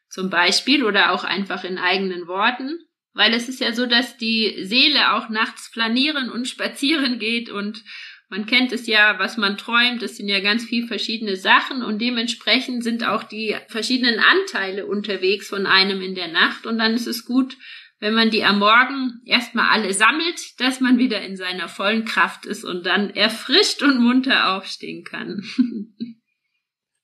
Zum 0.09 0.31
Beispiel 0.31 0.83
oder 0.83 1.11
auch 1.11 1.23
einfach 1.23 1.63
in 1.63 1.77
eigenen 1.77 2.25
Worten. 2.25 2.79
Weil 3.13 3.33
es 3.33 3.49
ist 3.49 3.59
ja 3.59 3.73
so, 3.73 3.85
dass 3.85 4.17
die 4.17 4.63
Seele 4.63 5.13
auch 5.13 5.29
nachts 5.29 5.71
planieren 5.71 6.29
und 6.29 6.47
spazieren 6.47 7.19
geht 7.19 7.49
und 7.49 7.83
man 8.29 8.45
kennt 8.45 8.71
es 8.71 8.85
ja, 8.85 9.17
was 9.17 9.37
man 9.37 9.57
träumt, 9.57 10.03
das 10.03 10.17
sind 10.17 10.29
ja 10.29 10.39
ganz 10.39 10.63
viel 10.63 10.85
verschiedene 10.87 11.35
Sachen 11.35 11.83
und 11.83 11.99
dementsprechend 11.99 12.83
sind 12.83 13.03
auch 13.03 13.23
die 13.23 13.55
verschiedenen 13.67 14.19
Anteile 14.19 14.85
unterwegs 14.85 15.47
von 15.47 15.65
einem 15.65 16.01
in 16.01 16.13
der 16.13 16.27
Nacht 16.27 16.67
und 16.67 16.77
dann 16.77 16.93
ist 16.93 17.07
es 17.07 17.25
gut, 17.25 17.57
wenn 17.99 18.13
man 18.13 18.29
die 18.29 18.45
am 18.45 18.59
Morgen 18.59 19.21
erstmal 19.25 19.69
alle 19.69 19.93
sammelt, 19.93 20.59
dass 20.59 20.79
man 20.79 20.97
wieder 20.97 21.21
in 21.21 21.35
seiner 21.35 21.67
vollen 21.67 22.05
Kraft 22.05 22.45
ist 22.45 22.63
und 22.63 22.85
dann 22.85 23.09
erfrischt 23.09 23.81
und 23.83 23.99
munter 23.99 24.55
aufstehen 24.55 25.03
kann. 25.03 25.43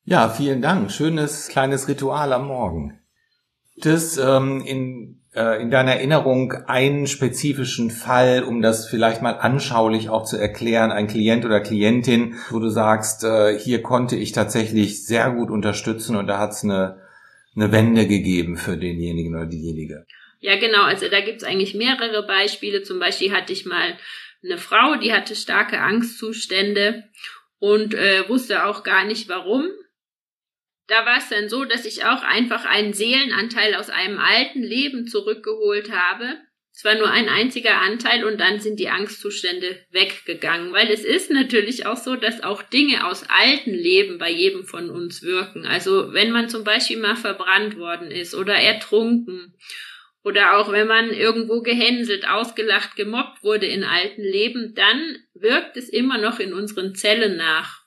ja, 0.04 0.30
vielen 0.30 0.62
Dank. 0.62 0.92
Schönes 0.92 1.50
kleines 1.50 1.88
Ritual 1.88 2.32
am 2.32 2.48
Morgen. 2.48 3.02
Das 3.78 4.18
ähm, 4.18 4.62
in 4.66 5.25
äh, 5.36 5.62
in 5.62 5.70
deiner 5.70 5.94
Erinnerung 5.94 6.54
einen 6.68 7.08
spezifischen 7.08 7.92
Fall, 7.92 8.44
um 8.44 8.62
das 8.62 8.88
vielleicht 8.88 9.22
mal 9.22 9.34
anschaulich 9.34 10.10
auch 10.10 10.24
zu 10.24 10.38
erklären, 10.38 10.92
ein 10.92 11.08
Klient 11.08 11.46
oder 11.46 11.60
Klientin, 11.60 12.36
wo 12.50 12.60
du 12.60 12.70
sagst, 12.70 13.24
äh, 13.24 13.58
hier 13.58 13.82
konnte 13.82 14.16
ich 14.16 14.32
tatsächlich 14.32 15.06
sehr 15.06 15.32
gut 15.32 15.52
unterstützen 15.52 16.16
und 16.16 16.28
da 16.28 16.40
hat 16.40 16.52
es 16.52 16.64
eine, 16.64 17.02
eine 17.56 17.72
Wende 17.72 18.08
gegeben 18.08 18.58
für 18.58 18.78
denjenigen 18.78 19.36
oder 19.36 19.46
diejenige? 19.46 20.06
Ja, 20.40 20.58
genau. 20.58 20.84
Also 20.84 21.10
da 21.10 21.22
gibt's 21.22 21.44
eigentlich 21.44 21.74
mehrere 21.74 22.26
Beispiele. 22.26 22.84
Zum 22.84 23.00
Beispiel 23.00 23.32
hatte 23.32 23.52
ich 23.52 23.66
mal 23.66 23.98
eine 24.44 24.58
Frau, 24.58 24.96
die 24.96 25.12
hatte 25.12 25.36
starke 25.36 25.80
Angstzustände 25.80 27.04
und 27.60 27.94
äh, 27.94 28.30
wusste 28.30 28.66
auch 28.66 28.84
gar 28.84 29.06
nicht 29.06 29.28
warum 29.28 29.68
da 30.88 31.06
war 31.06 31.18
es 31.18 31.30
dann 31.30 31.50
so, 31.50 31.66
dass 31.66 31.86
ich 31.86 32.06
auch 32.06 32.24
einfach 32.24 32.66
einen 32.66 32.94
Seelenanteil 32.94 33.76
aus 33.76 33.90
einem 33.90 34.20
alten 34.20 34.62
Leben 34.62 35.08
zurückgeholt 35.08 35.92
habe. 35.92 36.38
Es 36.74 36.84
war 36.84 36.96
nur 36.96 37.10
ein 37.10 37.30
einziger 37.30 37.82
Anteil 37.82 38.26
und 38.26 38.40
dann 38.40 38.60
sind 38.60 38.80
die 38.82 38.90
Angstzustände 38.90 39.80
weggegangen, 39.92 40.74
weil 40.74 40.90
es 40.92 41.06
ist 41.06 41.32
natürlich 41.32 41.86
auch 41.86 41.96
so, 41.96 42.18
dass 42.18 42.44
auch 42.44 42.62
Dinge 42.62 43.08
aus 43.08 43.24
alten 43.30 43.74
Leben 43.74 44.18
bei 44.18 44.30
jedem 44.30 44.66
von 44.66 44.90
uns 44.90 45.24
wirken. 45.24 45.66
Also 45.66 46.12
wenn 46.14 46.32
man 46.32 46.50
zum 46.50 46.66
Beispiel 46.66 46.98
mal 46.98 47.16
verbrannt 47.16 47.78
worden 47.78 48.12
ist 48.12 48.36
oder 48.36 48.56
ertrunken 48.56 49.58
oder 50.22 50.58
auch 50.58 50.72
wenn 50.72 50.88
man 50.88 51.12
irgendwo 51.12 51.62
gehänselt, 51.62 52.28
ausgelacht, 52.28 52.98
gemobbt 52.98 53.42
wurde 53.42 53.68
in 53.68 53.86
alten 53.86 54.24
Leben, 54.24 54.74
dann 54.76 55.18
wirkt 55.34 55.78
es 55.78 55.88
immer 55.88 56.18
noch 56.18 56.40
in 56.40 56.54
unseren 56.54 56.94
Zellen 56.94 57.38
nach. 57.38 57.84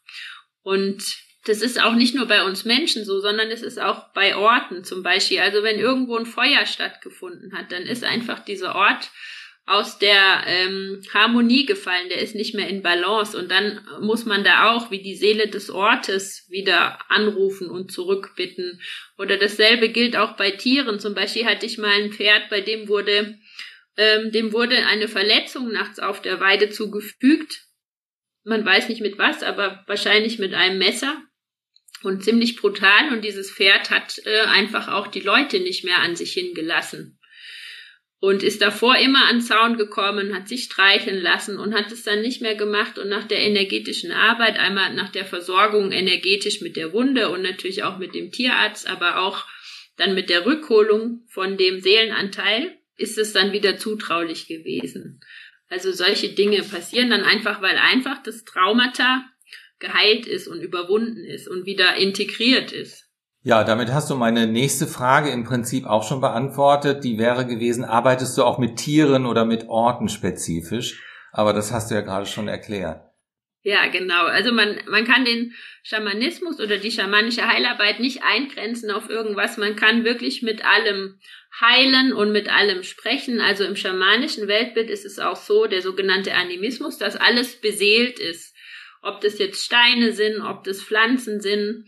Und 0.63 1.03
das 1.49 1.63
ist 1.63 1.83
auch 1.83 1.95
nicht 1.95 2.15
nur 2.15 2.27
bei 2.27 2.45
uns 2.45 2.65
Menschen 2.65 3.05
so, 3.05 3.21
sondern 3.21 3.51
es 3.51 3.63
ist 3.63 3.81
auch 3.81 4.13
bei 4.13 4.37
Orten 4.37 4.85
zum 4.85 5.03
Beispiel. 5.03 5.41
Also 5.41 5.63
wenn 5.63 5.79
irgendwo 5.79 6.17
ein 6.17 6.27
Feuer 6.27 6.67
stattgefunden 6.67 7.57
hat, 7.57 7.73
dann 7.73 7.83
ist 7.83 8.05
einfach 8.05 8.45
dieser 8.45 8.75
Ort 8.75 9.11
aus 9.69 9.99
der 9.99 10.45
ähm, 10.47 11.03
Harmonie 11.13 11.67
gefallen, 11.67 12.09
der 12.09 12.23
ist 12.23 12.35
nicht 12.35 12.55
mehr 12.55 12.69
in 12.69 12.83
Balance 12.83 13.37
und 13.37 13.51
dann 13.51 13.87
muss 14.01 14.25
man 14.25 14.43
da 14.43 14.71
auch 14.71 14.91
wie 14.91 15.03
die 15.03 15.15
Seele 15.15 15.49
des 15.49 15.69
Ortes 15.69 16.47
wieder 16.49 16.99
anrufen 17.11 17.69
und 17.69 17.93
zurückbitten. 17.93 18.81
Oder 19.19 19.37
dasselbe 19.37 19.91
gilt 19.91 20.17
auch 20.17 20.37
bei 20.37 20.53
Tieren. 20.53 20.99
Zum 21.01 21.15
Beispiel 21.15 21.45
hatte 21.45 21.67
ich 21.67 21.77
mal 21.77 21.91
ein 21.91 22.13
Pferd, 22.13 22.49
bei 22.49 22.63
dem 22.63 22.89
wurde, 22.89 23.39
ähm, 23.99 24.33
dem 24.33 24.55
wurde 24.55 24.87
eine 24.87 25.07
Verletzung 25.07 25.71
nachts 25.71 25.99
auf 25.99 26.23
der 26.23 26.41
Weide 26.41 26.71
zugefügt. 26.71 27.67
Man 28.45 28.65
weiß 28.65 28.89
nicht 28.89 29.03
mit 29.03 29.19
was, 29.19 29.43
aber 29.43 29.85
wahrscheinlich 29.87 30.39
mit 30.39 30.55
einem 30.55 30.79
Messer 30.79 31.23
und 32.03 32.23
ziemlich 32.23 32.57
brutal. 32.57 33.13
Und 33.13 33.25
dieses 33.25 33.51
Pferd 33.51 33.91
hat 33.91 34.21
äh, 34.25 34.41
einfach 34.41 34.89
auch 34.89 35.07
die 35.07 35.21
Leute 35.21 35.61
nicht 35.61 35.85
mehr 35.85 35.99
an 35.99 36.17
sich 36.17 36.33
hingelassen. 36.33 37.19
Und 38.21 38.43
ist 38.43 38.63
davor 38.63 38.97
immer 38.97 39.27
an 39.27 39.41
Zaun 39.41 39.77
gekommen, 39.77 40.35
hat 40.35 40.49
sich 40.49 40.65
streicheln 40.65 41.21
lassen 41.23 41.57
und 41.57 41.73
hat 41.73 41.93
es 41.93 42.03
dann 42.03 42.21
nicht 42.21 42.43
mehr 42.43 42.57
gemacht. 42.57 42.99
Und 42.99 43.09
nach 43.09 43.29
der 43.29 43.39
energetischen 43.39 44.11
Arbeit, 44.11 44.59
einmal 44.59 44.93
nach 44.95 45.11
der 45.11 45.25
Versorgung 45.25 45.93
energetisch 45.93 46.61
mit 46.61 46.77
der 46.77 46.93
Wunde 46.93 47.29
und 47.29 47.43
natürlich 47.43 47.85
auch 47.85 47.99
mit 47.99 48.15
dem 48.15 48.33
Tierarzt, 48.33 48.89
aber 48.89 49.21
auch 49.21 49.45
dann 49.97 50.15
mit 50.15 50.31
der 50.31 50.47
Rückholung 50.47 51.25
von 51.29 51.57
dem 51.57 51.81
Seelenanteil 51.81 52.77
ist 52.97 53.19
es 53.19 53.33
dann 53.33 53.53
wieder 53.53 53.79
zutraulich 53.79 54.49
gewesen. 54.49 55.21
Also 55.69 55.93
solche 55.93 56.31
Dinge 56.31 56.63
passieren 56.63 57.11
dann 57.11 57.23
einfach, 57.23 57.63
weil 57.63 57.77
einfach 57.77 58.23
das 58.23 58.45
Traumata 58.45 59.25
geheilt 59.79 60.27
ist 60.27 60.49
und 60.49 60.61
überwunden 60.61 61.25
ist 61.25 61.49
und 61.49 61.67
wieder 61.67 61.97
integriert 61.97 62.73
ist. 62.73 63.09
Ja, 63.43 63.65
damit 63.65 63.93
hast 63.93 64.11
du 64.11 64.17
meine 64.17 64.47
nächste 64.47 64.87
Frage 64.87 65.31
im 65.31 65.45
Prinzip 65.45 65.87
auch 65.87 66.07
schon 66.07 66.21
beantwortet. 66.21 67.05
Die 67.05 67.19
wäre 67.19 67.47
gewesen, 67.47 67.85
arbeitest 67.85 68.37
du 68.37 68.43
auch 68.43 68.59
mit 68.59 68.77
Tieren 68.77 69.27
oder 69.27 69.45
mit 69.45 69.69
Orten 69.69 70.09
spezifisch? 70.09 71.03
Aber 71.33 71.53
das 71.53 71.73
hast 71.73 71.91
du 71.91 71.95
ja 71.95 72.01
gerade 72.01 72.27
schon 72.27 72.49
erklärt. 72.49 73.03
Ja, 73.63 73.87
genau. 73.89 74.25
Also 74.27 74.53
man, 74.53 74.81
man 74.89 75.05
kann 75.05 75.25
den 75.25 75.53
Schamanismus 75.83 76.61
oder 76.61 76.79
die 76.79 76.91
schamanische 76.91 77.47
Heilarbeit 77.47 78.01
nicht 78.01 78.23
eingrenzen 78.23 78.91
auf 78.91 79.09
irgendwas. 79.09 79.57
Man 79.57 79.77
kann 79.77 80.05
wirklich 80.05 80.43
mit 80.43 80.65
allem 80.65 81.19
heilen 81.61 82.13
und 82.13 82.33
mit 82.33 82.49
allem 82.49 82.83
sprechen. 82.83 83.41
Also 83.41 83.65
im 83.65 83.77
schamanischen 83.77 84.49
Weltbild 84.49 84.91
ist 84.91 85.05
es 85.05 85.19
auch 85.19 85.37
so, 85.37 85.67
der 85.67 85.83
sogenannte 85.83 86.35
Animismus, 86.35 86.99
dass 86.99 87.17
alles 87.17 87.61
beseelt 87.61 88.19
ist 88.19 88.48
ob 89.09 89.21
das 89.21 89.39
jetzt 89.39 89.65
Steine 89.65 90.13
sind, 90.13 90.41
ob 90.41 90.65
das 90.65 90.83
Pflanzen 90.83 91.41
sind. 91.41 91.85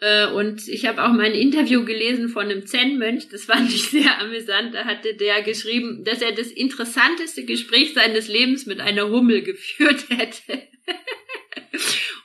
Äh, 0.00 0.26
und 0.28 0.66
ich 0.68 0.86
habe 0.86 1.02
auch 1.02 1.12
mal 1.12 1.26
ein 1.26 1.34
Interview 1.34 1.84
gelesen 1.84 2.28
von 2.28 2.44
einem 2.44 2.66
Zen-Mönch, 2.66 3.28
das 3.28 3.44
fand 3.44 3.72
ich 3.72 3.90
sehr 3.90 4.20
amüsant. 4.20 4.74
Da 4.74 4.84
hatte 4.84 5.14
der 5.14 5.42
geschrieben, 5.42 6.04
dass 6.04 6.20
er 6.20 6.32
das 6.32 6.48
interessanteste 6.48 7.44
Gespräch 7.44 7.94
seines 7.94 8.28
Lebens 8.28 8.66
mit 8.66 8.80
einer 8.80 9.08
Hummel 9.08 9.42
geführt 9.42 10.06
hätte. 10.10 10.62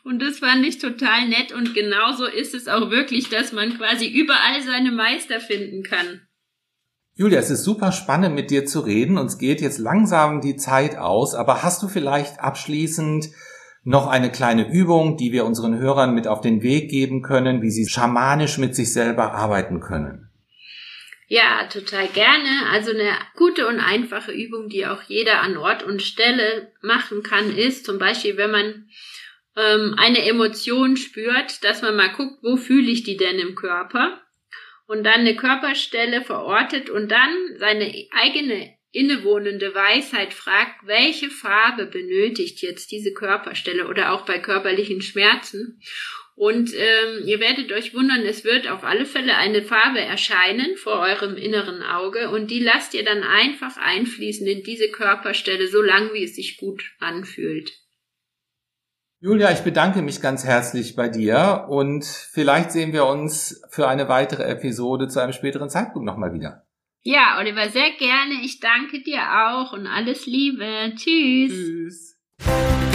und 0.04 0.22
das 0.22 0.40
fand 0.40 0.66
ich 0.66 0.80
total 0.80 1.28
nett. 1.28 1.52
Und 1.52 1.74
genauso 1.74 2.26
ist 2.26 2.54
es 2.54 2.68
auch 2.68 2.90
wirklich, 2.90 3.30
dass 3.30 3.52
man 3.52 3.78
quasi 3.78 4.08
überall 4.08 4.62
seine 4.62 4.92
Meister 4.92 5.40
finden 5.40 5.84
kann. 5.84 6.22
Julia, 7.16 7.40
es 7.40 7.50
ist 7.50 7.66
super 7.66 7.92
spannend 7.92 8.34
mit 8.34 8.50
dir 8.50 8.66
zu 8.66 8.80
reden. 8.80 9.18
Uns 9.18 9.38
geht 9.38 9.60
jetzt 9.60 9.78
langsam 9.78 10.40
die 10.40 10.56
Zeit 10.56 10.98
aus, 10.98 11.36
aber 11.36 11.64
hast 11.64 11.84
du 11.84 11.90
vielleicht 11.90 12.40
abschließend 12.40 13.30
noch 13.90 14.06
eine 14.06 14.32
kleine 14.32 14.72
Übung, 14.72 15.18
die 15.18 15.32
wir 15.32 15.46
unseren 15.46 15.80
Hörern 15.80 16.14
mit 16.14 16.28
auf 16.28 16.42
den 16.42 16.62
Weg 16.62 16.92
geben 16.92 17.24
können, 17.24 17.64
wie 17.64 17.72
sie 17.72 17.90
schamanisch 17.90 18.60
mit 18.60 18.76
sich 18.76 18.94
selber 18.94 19.34
arbeiten 19.34 19.80
können. 19.80 20.30
Ja, 21.28 21.64
total 21.66 22.08
gerne. 22.10 22.68
Also 22.72 22.92
eine 22.92 23.14
gute 23.36 23.68
und 23.68 23.80
einfache 23.80 24.32
Übung, 24.32 24.70
die 24.70 24.86
auch 24.86 25.02
jeder 25.08 25.42
an 25.42 25.58
Ort 25.58 25.82
und 25.82 26.04
Stelle 26.04 26.72
machen 26.84 27.24
kann, 27.24 27.56
ist 27.56 27.84
zum 27.84 27.98
Beispiel, 27.98 28.38
wenn 28.38 28.52
man 28.52 28.90
ähm, 29.58 29.96
eine 29.98 30.24
Emotion 30.24 30.96
spürt, 30.96 31.64
dass 31.64 31.82
man 31.82 31.96
mal 31.96 32.12
guckt, 32.12 32.44
wo 32.44 32.58
fühle 32.58 32.92
ich 32.92 33.02
die 33.02 33.18
denn 33.18 33.40
im 33.40 33.56
Körper 33.56 34.22
und 34.86 35.04
dann 35.04 35.22
eine 35.22 35.36
Körperstelle 35.36 36.22
verortet 36.22 36.92
und 36.92 37.10
dann 37.10 37.32
seine 37.58 37.92
eigene 38.12 38.79
innewohnende 38.92 39.74
Weisheit 39.76 40.34
fragt, 40.34 40.86
welche 40.86 41.30
Farbe 41.30 41.86
benötigt 41.86 42.62
jetzt 42.62 42.92
diese 42.92 43.14
Körperstelle 43.14 43.88
oder 43.88 44.14
auch 44.14 44.26
bei 44.26 44.40
körperlichen 44.40 45.02
Schmerzen. 45.02 45.82
Und 46.36 46.74
ähm, 46.74 47.26
ihr 47.26 47.42
werdet 47.42 47.72
euch 47.74 47.94
wundern, 47.94 48.22
es 48.22 48.46
wird 48.46 48.70
auf 48.70 48.86
alle 48.86 49.06
Fälle 49.06 49.36
eine 49.36 49.62
Farbe 49.62 50.00
erscheinen 50.00 50.78
vor 50.78 51.00
eurem 51.00 51.36
inneren 51.36 51.84
Auge 51.84 52.30
und 52.30 52.50
die 52.50 52.62
lasst 52.62 52.94
ihr 52.94 53.04
dann 53.04 53.24
einfach 53.24 53.76
einfließen 53.76 54.48
in 54.48 54.64
diese 54.64 54.90
Körperstelle, 54.90 55.68
so 55.68 55.82
lange 55.82 56.14
wie 56.14 56.24
es 56.24 56.36
sich 56.36 56.56
gut 56.56 56.94
anfühlt. 57.00 57.74
Julia, 59.20 59.52
ich 59.52 59.60
bedanke 59.60 60.02
mich 60.02 60.22
ganz 60.22 60.46
herzlich 60.46 60.96
bei 60.96 61.10
dir 61.10 61.66
und 61.68 62.06
vielleicht 62.06 62.72
sehen 62.72 62.94
wir 62.94 63.06
uns 63.06 63.62
für 63.70 63.90
eine 63.90 64.08
weitere 64.08 64.44
Episode 64.44 65.10
zu 65.10 65.20
einem 65.20 65.34
späteren 65.34 65.70
Zeitpunkt 65.70 66.06
nochmal 66.06 66.34
wieder. 66.34 66.69
Ja, 67.04 67.38
Oliver, 67.40 67.70
sehr 67.70 67.92
gerne. 67.92 68.42
Ich 68.44 68.60
danke 68.60 69.02
dir 69.02 69.22
auch 69.22 69.74
und 69.74 69.88
alles 69.88 70.26
Liebe. 70.26 70.94
Tschüss. 70.96 71.52
Tschüss. 71.52 72.89